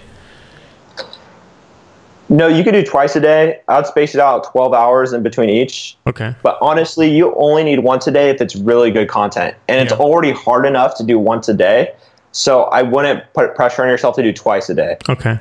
[2.31, 3.61] No, you could do twice a day.
[3.67, 5.97] I'd space it out 12 hours in between each.
[6.07, 6.35] Okay.
[6.43, 9.57] But honestly, you only need once a day if it's really good content.
[9.67, 11.93] And it's already hard enough to do once a day.
[12.33, 14.97] So I wouldn't put pressure on yourself to do twice a day.
[15.09, 15.41] Okay.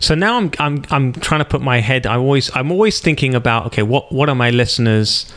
[0.00, 3.36] So now I'm I'm I'm trying to put my head I always I'm always thinking
[3.36, 5.32] about okay, what what are my listeners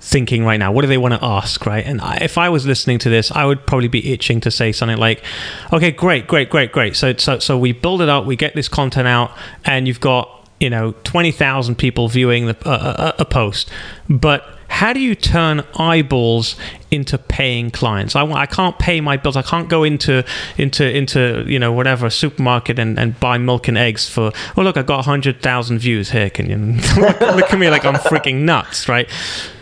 [0.00, 0.72] thinking right now?
[0.72, 1.84] What do they want to ask, right?
[1.84, 4.72] And I, if I was listening to this, I would probably be itching to say
[4.72, 5.22] something like,
[5.70, 8.68] "Okay, great, great, great, great." So so so we build it up, we get this
[8.68, 9.36] content out,
[9.66, 13.70] and you've got you know 20,000 people viewing the, uh, a, post.
[14.08, 16.56] But how do you turn eyeballs
[16.90, 18.14] into paying clients?
[18.16, 19.36] I, I can't pay my bills.
[19.36, 20.24] I can't go into
[20.56, 24.76] into into you know whatever supermarket and, and buy milk and eggs for oh look
[24.76, 26.30] i got 100000 views here.
[26.30, 26.56] Can you
[27.00, 29.08] look, look at me like i'm freaking nuts right?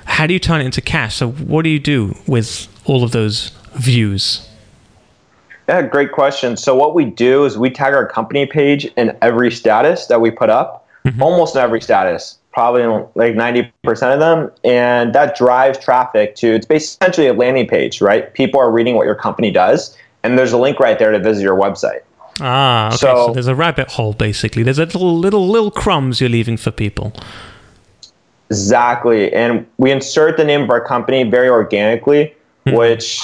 [0.07, 1.17] How do you turn it into cash?
[1.17, 4.49] So what do you do with all of those views?
[5.69, 6.57] Yeah, great question.
[6.57, 10.31] So what we do is we tag our company page in every status that we
[10.31, 11.23] put up mm-hmm.
[11.23, 12.83] almost every status, probably
[13.15, 13.71] like 90%
[14.13, 14.51] of them.
[14.65, 18.33] And that drives traffic to, it's basically essentially a landing page, right?
[18.35, 19.97] People are reading what your company does.
[20.23, 22.01] And there's a link right there to visit your website.
[22.41, 22.97] Ah, okay.
[22.97, 24.63] So, so there's a rabbit hole basically.
[24.63, 27.13] There's a little, little, little crumbs you're leaving for people.
[28.51, 29.33] Exactly.
[29.33, 32.35] And we insert the name of our company very organically,
[32.67, 32.77] mm-hmm.
[32.77, 33.23] which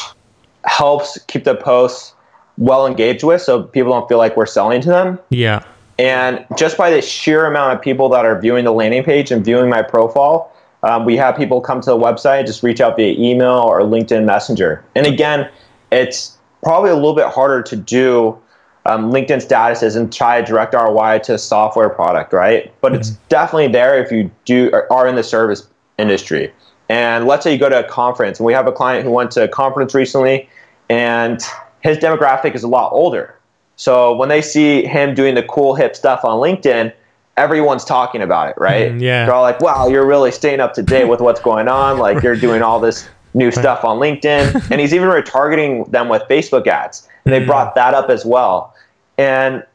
[0.65, 2.15] helps keep the posts
[2.59, 5.19] well engaged with so people don't feel like we're selling to them.
[5.31, 5.65] Yeah.
[5.99, 9.45] And just by the sheer amount of people that are viewing the landing page and
[9.45, 13.15] viewing my profile, um, we have people come to the website, just reach out via
[13.19, 14.85] email or LinkedIn Messenger.
[14.95, 15.49] And again,
[15.91, 18.39] it's probably a little bit harder to do
[18.87, 22.73] um, LinkedIn statuses and try a direct ROI to a software product, right?
[22.81, 23.01] But mm-hmm.
[23.01, 25.69] it's definitely there if you do are in the service
[25.99, 26.53] industry.
[26.89, 29.31] And let's say you go to a conference, and we have a client who went
[29.33, 30.49] to a conference recently,
[30.91, 31.41] and
[31.81, 33.35] his demographic is a lot older.
[33.83, 36.93] So when they see him doing the cool hip stuff on LinkedIn,
[37.37, 38.93] everyone's talking about it, right?
[38.93, 39.25] Mm, yeah.
[39.27, 41.99] They're all like, wow, you're really staying up to date with what's going on.
[41.99, 44.71] Like you're doing all this new stuff on LinkedIn.
[44.71, 47.09] And he's even retargeting them with Facebook ads.
[47.25, 47.47] And they mm.
[47.47, 48.73] brought that up as well.
[49.19, 49.67] And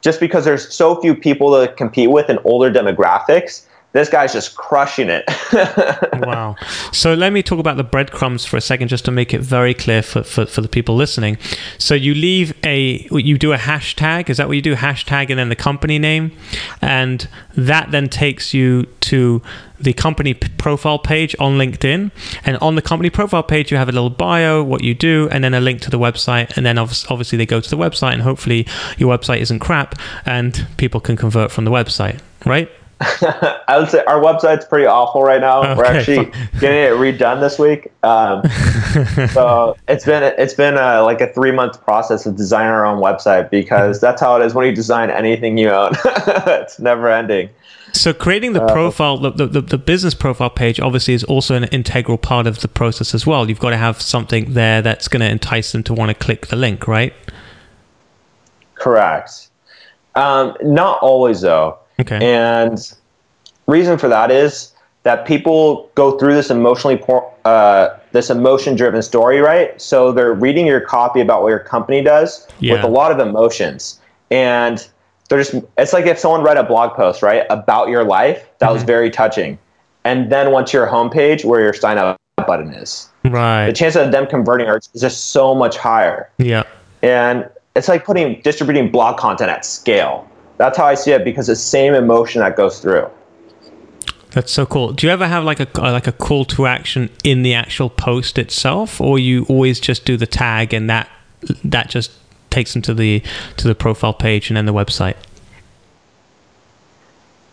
[0.00, 4.56] just because there's so few people to compete with in older demographics, this guy's just
[4.56, 5.24] crushing it.
[6.24, 6.54] wow.
[6.92, 9.74] So let me talk about the breadcrumbs for a second, just to make it very
[9.74, 11.38] clear for, for, for, the people listening.
[11.78, 14.30] So you leave a, you do a hashtag.
[14.30, 14.76] Is that what you do?
[14.76, 16.30] Hashtag and then the company name.
[16.80, 19.42] And that then takes you to
[19.80, 22.12] the company profile page on LinkedIn.
[22.44, 25.42] And on the company profile page, you have a little bio, what you do, and
[25.42, 26.56] then a link to the website.
[26.56, 28.66] And then obviously they go to the website, and hopefully
[28.98, 32.70] your website isn't crap and people can convert from the website, right?
[33.02, 35.60] I would say our website's pretty awful right now.
[35.62, 35.74] Okay.
[35.74, 36.24] We're actually
[36.60, 37.90] getting it redone this week.
[38.02, 38.42] Um,
[39.28, 43.00] so it's been it's been a, like a three month process of designing our own
[43.00, 45.92] website because that's how it is when you design anything you own.
[46.04, 47.48] it's never ending.
[47.92, 51.64] So creating the uh, profile, the, the, the business profile page, obviously is also an
[51.64, 53.48] integral part of the process as well.
[53.48, 56.48] You've got to have something there that's going to entice them to want to click
[56.48, 57.12] the link, right?
[58.74, 59.48] Correct.
[60.14, 61.78] Um, not always though.
[62.00, 62.18] Okay.
[62.22, 62.92] And
[63.66, 64.72] reason for that is
[65.02, 67.02] that people go through this emotionally
[67.44, 69.80] uh, this emotion driven story, right?
[69.80, 72.74] So they're reading your copy about what your company does yeah.
[72.74, 74.86] with a lot of emotions, and
[75.28, 78.66] they're just it's like if someone read a blog post, right, about your life that
[78.66, 78.74] mm-hmm.
[78.74, 79.58] was very touching,
[80.04, 84.12] and then once your homepage where your sign up button is, right, the chance of
[84.12, 86.30] them converting is just so much higher.
[86.38, 86.64] Yeah,
[87.02, 90.29] and it's like putting distributing blog content at scale.
[90.60, 93.08] That's how I see it because it's the same emotion that goes through.
[94.32, 94.92] That's so cool.
[94.92, 98.36] Do you ever have like a like a call to action in the actual post
[98.36, 101.08] itself, or you always just do the tag and that
[101.64, 102.12] that just
[102.50, 103.22] takes them to the
[103.56, 105.16] to the profile page and then the website?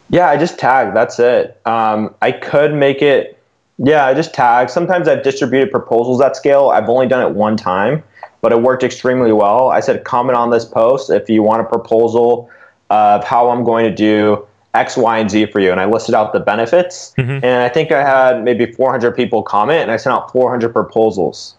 [0.10, 0.93] Yeah, I just tag.
[0.93, 1.62] That's it.
[1.66, 3.41] Um, I could make it.
[3.78, 4.70] Yeah, I just tag.
[4.70, 6.72] Sometimes I've distributed proposals at scale.
[6.72, 8.03] I've only done it one time,
[8.41, 9.70] but it worked extremely well.
[9.70, 12.49] I said, comment on this post if you want a proposal
[12.89, 15.71] of how I'm going to do X, Y, and Z for you.
[15.71, 17.13] And I listed out the benefits.
[17.17, 17.43] Mm-hmm.
[17.43, 21.55] And I think I had maybe 400 people comment, and I sent out 400 proposals.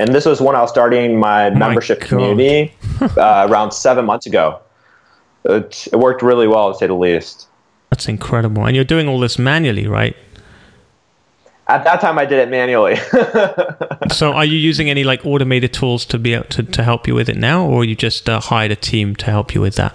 [0.00, 4.26] And this was when I was starting my membership my community uh, around seven months
[4.26, 4.60] ago.
[5.44, 7.48] It, it, worked really well, to say the least.
[7.90, 8.64] That's incredible.
[8.66, 10.16] And you're doing all this manually, right?
[11.68, 12.96] At that time, I did it manually.
[14.12, 17.14] so, are you using any like automated tools to be able to, to help you
[17.14, 19.94] with it now, or you just uh, hired a team to help you with that?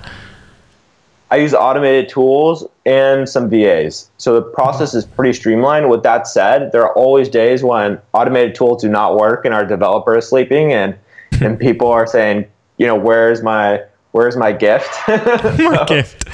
[1.33, 4.07] I use automated tools and some VAs.
[4.19, 5.89] So the process is pretty streamlined.
[5.89, 9.65] With that said, there are always days when automated tools do not work and our
[9.65, 10.95] developer is sleeping and
[11.41, 12.45] and people are saying,
[12.77, 13.81] you know, where's my
[14.11, 14.95] where's my gift?
[15.07, 16.29] my gift.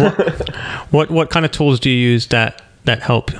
[0.00, 3.30] what, what what kind of tools do you use that that help?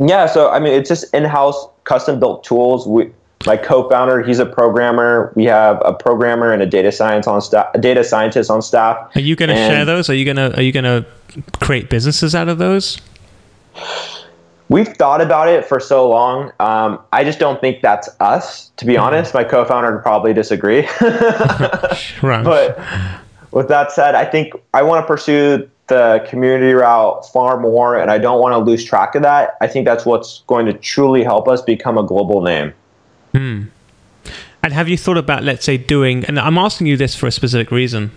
[0.00, 2.86] Yeah, so I mean, it's just in-house custom built tools.
[2.86, 3.10] We
[3.46, 5.32] my co-founder, he's a programmer.
[5.36, 8.96] We have a programmer and a data science on staff, a data scientist on staff.
[9.14, 10.10] Are you going to share those?
[10.10, 11.06] Are you going to are you going to
[11.60, 13.00] create businesses out of those?
[14.68, 16.50] We've thought about it for so long.
[16.58, 18.72] Um, I just don't think that's us.
[18.78, 19.02] To be mm-hmm.
[19.02, 20.88] honest, my co-founder would probably disagree.
[22.20, 22.42] right.
[22.42, 22.78] But
[23.52, 28.10] with that said, I think I want to pursue the community route far more, and
[28.10, 29.56] I don't want to lose track of that.
[29.60, 32.74] I think that's what's going to truly help us become a global name.
[33.36, 33.64] Hmm.
[34.62, 37.30] And have you thought about, let's say, doing, and I'm asking you this for a
[37.30, 38.12] specific reason.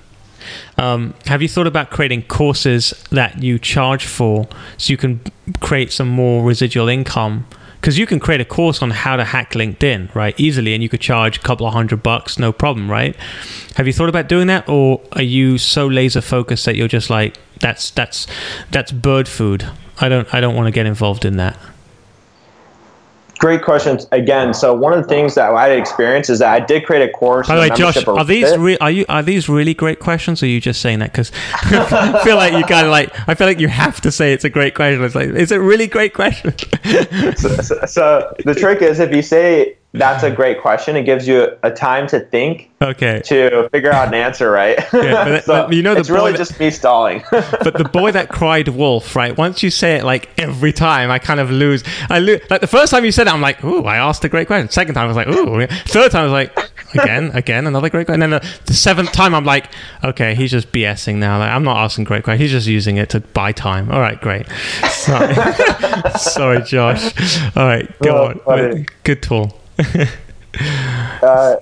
[0.78, 4.48] Um, have you thought about creating courses that you charge for
[4.78, 5.20] so you can
[5.60, 7.46] create some more residual income?
[7.82, 10.88] Because you can create a course on how to hack LinkedIn, right, easily, and you
[10.88, 13.14] could charge a couple of hundred bucks, no problem, right?
[13.76, 17.10] Have you thought about doing that, or are you so laser focused that you're just
[17.10, 18.26] like, that's that's
[18.72, 19.70] that's bird food?
[20.00, 21.58] I don't I don't want to get involved in that.
[23.40, 24.54] Great questions again.
[24.54, 27.12] So one of the things that I had experienced is that I did create a
[27.12, 27.48] course.
[27.48, 30.44] By the way, Josh, are these re- are you are these really great questions?
[30.44, 33.36] Or are you just saying that because I feel like you kind of like I
[33.36, 35.02] feel like you have to say it's a great question.
[35.04, 36.54] It's like is it really great question?
[37.38, 40.96] so, so, so the trick is if you say that's a great question.
[40.96, 42.70] It gives you a time to think.
[42.80, 43.22] Okay.
[43.26, 44.78] To figure out an answer, right?
[45.00, 47.24] Yeah, but, so but you know, it's really that, just me stalling.
[47.32, 49.36] but the boy that cried wolf, right?
[49.38, 51.84] Once you say it like every time, I kind of lose.
[52.10, 52.42] I lose.
[52.50, 54.70] Like the first time you said it, I'm like, ooh, I asked a great question.
[54.70, 55.66] Second time, I was like, ooh.
[55.68, 56.58] Third time, I was like,
[56.94, 58.22] again, again, another great question.
[58.22, 59.72] And then the, the seventh time, I'm like,
[60.04, 61.40] okay, he's just BSing now.
[61.40, 62.42] Like, I'm not asking great questions.
[62.42, 63.90] He's just using it to buy time.
[63.90, 64.48] All right, great.
[64.90, 65.34] Sorry,
[66.18, 67.56] Sorry Josh.
[67.56, 68.86] All right, go on.
[69.04, 69.59] Good tool.
[71.22, 71.56] uh,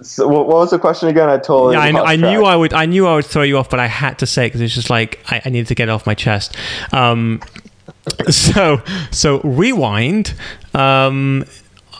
[0.00, 1.28] so what was the question again?
[1.28, 1.72] I told.
[1.72, 2.72] Yeah, I, I knew I would.
[2.72, 4.90] I knew I would throw you off, but I had to say because it's just
[4.90, 6.56] like I, I, needed to get it off my chest.
[6.92, 7.40] Um,
[8.28, 10.34] so so rewind.
[10.74, 11.44] Um,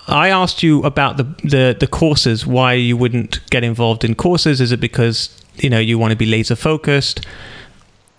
[0.06, 2.46] I asked you about the, the the courses.
[2.46, 4.60] Why you wouldn't get involved in courses?
[4.60, 7.26] Is it because you know you want to be laser focused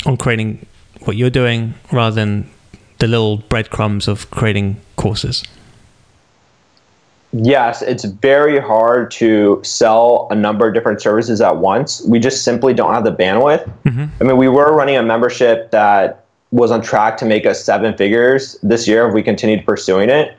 [0.06, 0.66] on creating
[1.06, 2.50] what you're doing rather than
[3.00, 5.44] the little breadcrumbs of creating courses?
[7.32, 12.02] Yes, it's very hard to sell a number of different services at once.
[12.06, 13.72] We just simply don't have the bandwidth.
[13.84, 14.06] Mm-hmm.
[14.20, 17.96] I mean, we were running a membership that was on track to make us seven
[17.96, 20.36] figures this year if we continued pursuing it.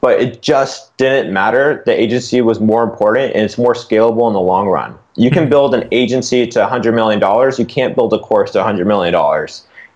[0.00, 1.82] But it just didn't matter.
[1.86, 4.98] The agency was more important and it's more scalable in the long run.
[5.14, 5.50] You can mm-hmm.
[5.50, 7.20] build an agency to $100 million.
[7.56, 9.14] You can't build a course to $100 million.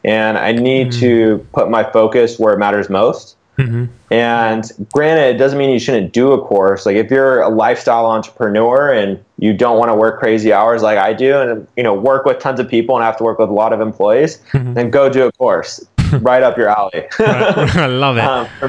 [0.05, 1.01] And I need mm-hmm.
[1.01, 3.37] to put my focus where it matters most.
[3.61, 3.85] Mm-hmm.
[4.13, 6.87] And granted, it doesn't mean you shouldn't do a course.
[6.87, 10.99] Like if you're a lifestyle entrepreneur and you don't want to work crazy hours like
[10.99, 13.51] I do, and you know work with tons of people and have to work with
[13.51, 14.75] a lot of employees, mm-hmm.
[14.75, 15.85] then go do a course
[16.21, 17.07] right up your alley.
[17.19, 18.25] I love it.
[18.25, 18.69] Um, for,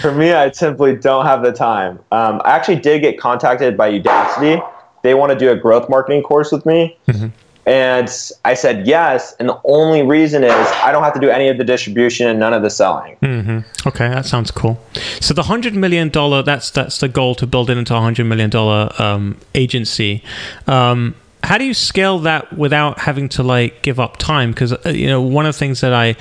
[0.00, 1.98] for, me, I simply don't have the time.
[2.12, 4.66] Um, I actually did get contacted by Udacity.
[5.02, 6.96] They want to do a growth marketing course with me.
[7.08, 7.28] Mm-hmm.
[7.68, 8.08] And
[8.46, 9.36] I said yes.
[9.38, 12.40] And the only reason is I don't have to do any of the distribution and
[12.40, 13.16] none of the selling.
[13.16, 13.86] Mm-hmm.
[13.86, 14.80] Okay, that sounds cool.
[15.20, 18.24] So the hundred million dollar that's that's the goal to build it into a hundred
[18.24, 20.24] million dollar um, agency.
[20.66, 21.14] Um,
[21.44, 24.52] how do you scale that without having to like give up time?
[24.52, 26.16] Because uh, you know one of the things that I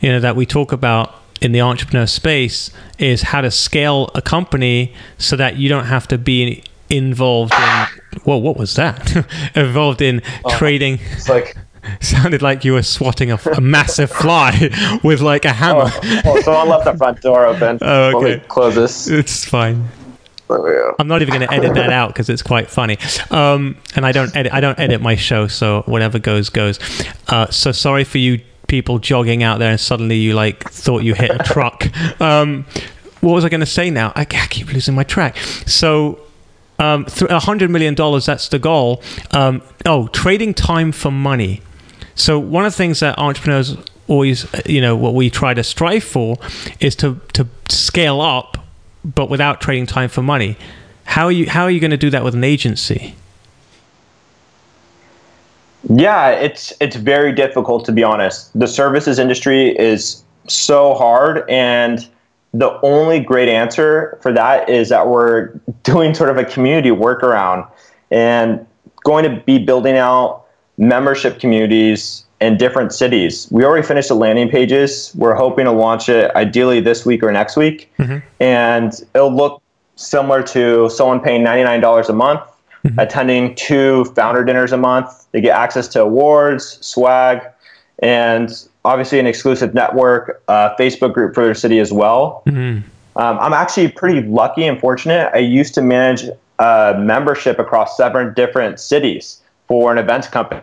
[0.00, 4.20] you know that we talk about in the entrepreneur space is how to scale a
[4.20, 10.02] company so that you don't have to be involved in whoa what was that involved
[10.02, 11.56] in oh, trading it's like
[12.00, 14.70] sounded like you were swatting a, a massive fly
[15.04, 18.74] with like a hammer oh, oh, someone left the front door open oh okay close
[18.74, 19.88] this it's fine
[20.50, 22.96] I'm not even going to edit that out because it's quite funny.
[23.30, 24.50] Um, and I don't edit.
[24.50, 26.78] I don't edit my show, so whatever goes goes.
[27.28, 31.14] Uh, so sorry for you people jogging out there and suddenly you like thought you
[31.14, 31.86] hit a truck.
[32.20, 32.64] Um,
[33.20, 34.12] what was I going to say now?
[34.14, 35.36] I, I keep losing my track.
[35.66, 36.20] So
[36.78, 39.02] um, $100 million, that's the goal.
[39.32, 41.62] Um, oh, trading time for money.
[42.14, 43.76] So, one of the things that entrepreneurs
[44.08, 46.36] always, uh, you know, what we try to strive for
[46.80, 48.58] is to, to scale up,
[49.04, 50.56] but without trading time for money.
[51.04, 53.14] How are you, how are you going to do that with an agency?
[55.88, 58.56] Yeah, it's it's very difficult to be honest.
[58.58, 62.06] The services industry is so hard and
[62.54, 65.48] the only great answer for that is that we're
[65.82, 67.68] doing sort of a community workaround
[68.10, 68.66] and
[69.04, 70.44] going to be building out
[70.76, 73.48] membership communities in different cities.
[73.50, 75.12] We already finished the landing pages.
[75.16, 77.92] We're hoping to launch it ideally this week or next week.
[77.98, 78.18] Mm-hmm.
[78.40, 79.60] And it'll look
[79.96, 82.40] similar to someone paying $99 a month,
[82.84, 82.98] mm-hmm.
[82.98, 85.26] attending two founder dinners a month.
[85.32, 87.42] They get access to awards, swag,
[88.00, 88.50] and
[88.88, 92.42] obviously an exclusive network, uh, Facebook group for their city as well.
[92.46, 92.88] Mm-hmm.
[93.20, 95.30] Um, I'm actually pretty lucky and fortunate.
[95.34, 96.24] I used to manage
[96.58, 100.62] a membership across seven different cities for an events company.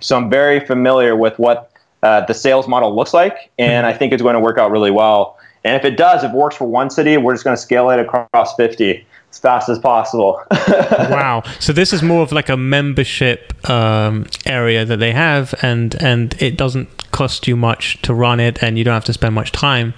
[0.00, 1.70] So I'm very familiar with what
[2.02, 4.90] uh, the sales model looks like, and I think it's going to work out really
[4.90, 5.38] well.
[5.62, 7.90] And if it does, if it works for one city, we're just going to scale
[7.90, 10.42] it across 50 as fast as possible.
[10.50, 11.42] wow!
[11.60, 16.34] So this is more of like a membership um, area that they have, and and
[16.40, 19.52] it doesn't cost you much to run it, and you don't have to spend much
[19.52, 19.94] time.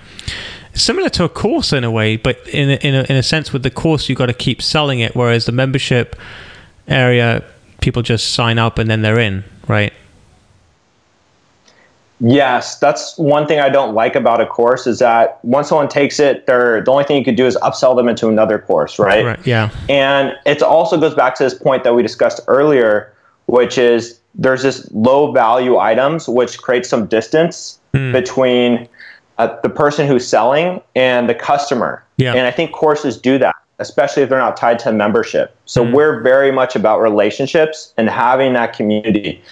[0.74, 3.52] Similar to a course in a way, but in a, in a, in a sense,
[3.52, 6.16] with the course you got to keep selling it, whereas the membership
[6.88, 7.44] area,
[7.82, 9.92] people just sign up and then they're in, right?
[12.24, 16.20] Yes, that's one thing I don't like about a course is that once someone takes
[16.20, 19.24] it, they're the only thing you could do is upsell them into another course, right?
[19.24, 19.46] Right.
[19.46, 19.70] Yeah.
[19.88, 23.12] And it also goes back to this point that we discussed earlier,
[23.46, 28.12] which is there's this low value items which creates some distance mm.
[28.12, 28.88] between
[29.38, 32.04] uh, the person who's selling and the customer.
[32.18, 32.34] Yeah.
[32.34, 35.56] And I think courses do that, especially if they're not tied to membership.
[35.64, 35.92] So mm.
[35.92, 39.42] we're very much about relationships and having that community.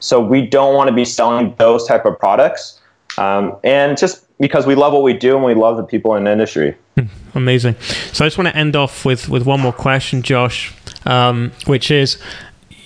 [0.00, 2.80] So we don't want to be selling those type of products.
[3.16, 6.24] Um, and just because we love what we do and we love the people in
[6.24, 6.76] the industry.
[6.96, 7.76] Hmm, amazing.
[8.12, 10.74] So I just want to end off with, with one more question, Josh,
[11.06, 12.18] um, which is,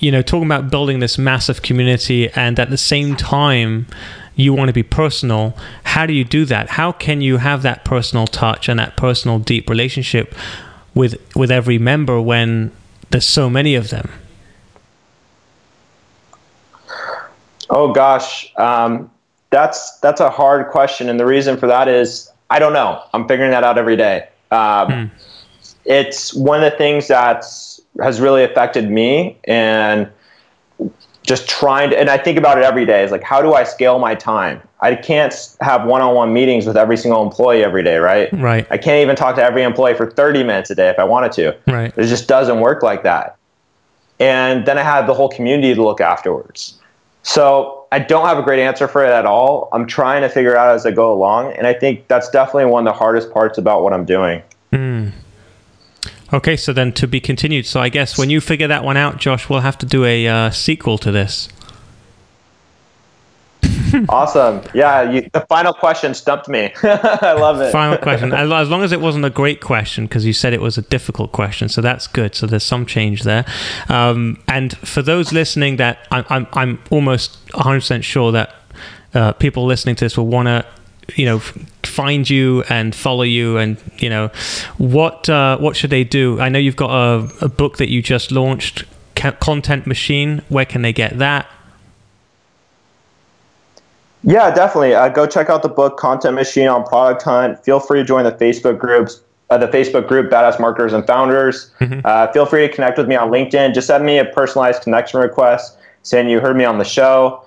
[0.00, 3.86] you know, talking about building this massive community and at the same time,
[4.38, 5.54] you want to be personal.
[5.82, 6.70] How do you do that?
[6.70, 10.34] How can you have that personal touch and that personal deep relationship
[10.94, 12.70] with with every member when
[13.10, 14.08] there's so many of them?
[17.70, 19.10] Oh gosh, um,
[19.50, 23.02] that's that's a hard question, and the reason for that is I don't know.
[23.12, 24.28] I'm figuring that out every day.
[24.50, 25.14] Um, hmm.
[25.84, 27.44] It's one of the things that
[28.00, 30.10] has really affected me, and
[31.22, 31.98] just trying to.
[31.98, 33.02] And I think about it every day.
[33.04, 34.62] Is like, how do I scale my time?
[34.80, 38.32] I can't have one-on-one meetings with every single employee every day, right?
[38.32, 38.66] Right.
[38.70, 41.32] I can't even talk to every employee for 30 minutes a day if I wanted
[41.32, 41.56] to.
[41.66, 41.92] Right.
[41.96, 43.36] It just doesn't work like that.
[44.20, 46.78] And then I have the whole community to look afterwards.
[47.22, 49.68] So I don't have a great answer for it at all.
[49.72, 52.86] I'm trying to figure out as I go along, and I think that's definitely one
[52.86, 54.42] of the hardest parts about what I'm doing.
[54.72, 55.12] Mm.
[56.32, 57.66] Okay, so then to be continued.
[57.66, 60.26] So I guess when you figure that one out, Josh, we'll have to do a
[60.26, 61.48] uh, sequel to this.
[64.08, 64.62] Awesome.
[64.74, 66.72] Yeah, you, the final question stumped me.
[66.82, 67.72] I love it.
[67.72, 68.32] Final question.
[68.32, 71.32] As long as it wasn't a great question, because you said it was a difficult
[71.32, 72.34] question, so that's good.
[72.34, 73.44] So there's some change there.
[73.88, 78.54] Um, and for those listening, that I'm, I'm, I'm almost 100% sure that
[79.14, 80.66] uh, people listening to this will want to
[81.16, 81.38] you know
[81.84, 84.28] find you and follow you and you know
[84.76, 88.02] what uh, what should they do i know you've got a, a book that you
[88.02, 88.84] just launched
[89.40, 91.48] content machine where can they get that
[94.28, 94.94] yeah, definitely.
[94.94, 97.64] Uh, go check out the book Content Machine on Product Hunt.
[97.64, 101.70] Feel free to join the Facebook groups, uh, the Facebook group Badass Marketers and Founders.
[101.80, 102.00] Mm-hmm.
[102.04, 103.72] Uh, feel free to connect with me on LinkedIn.
[103.72, 107.42] Just send me a personalized connection request saying you heard me on the show,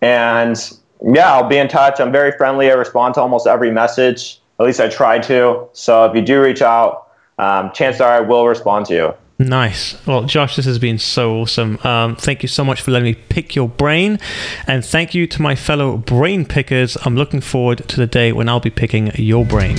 [0.00, 0.56] and
[1.02, 2.00] yeah, I'll be in touch.
[2.00, 2.70] I'm very friendly.
[2.70, 4.40] I respond to almost every message.
[4.58, 5.68] At least I try to.
[5.74, 7.08] So if you do reach out,
[7.38, 9.14] um, chances are I will respond to you.
[9.38, 9.96] Nice.
[10.06, 11.78] Well, Josh, this has been so awesome.
[11.84, 14.20] Um, thank you so much for letting me pick your brain.
[14.66, 16.96] And thank you to my fellow brain pickers.
[17.04, 19.76] I'm looking forward to the day when I'll be picking your brain.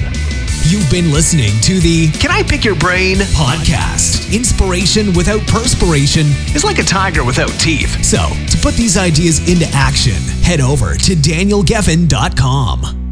[0.68, 4.34] You've been listening to the Can I Pick Your Brain podcast.
[4.36, 6.26] Inspiration without perspiration
[6.56, 8.04] is like a tiger without teeth.
[8.04, 8.18] So,
[8.50, 13.05] to put these ideas into action, head over to danielgeffen.com.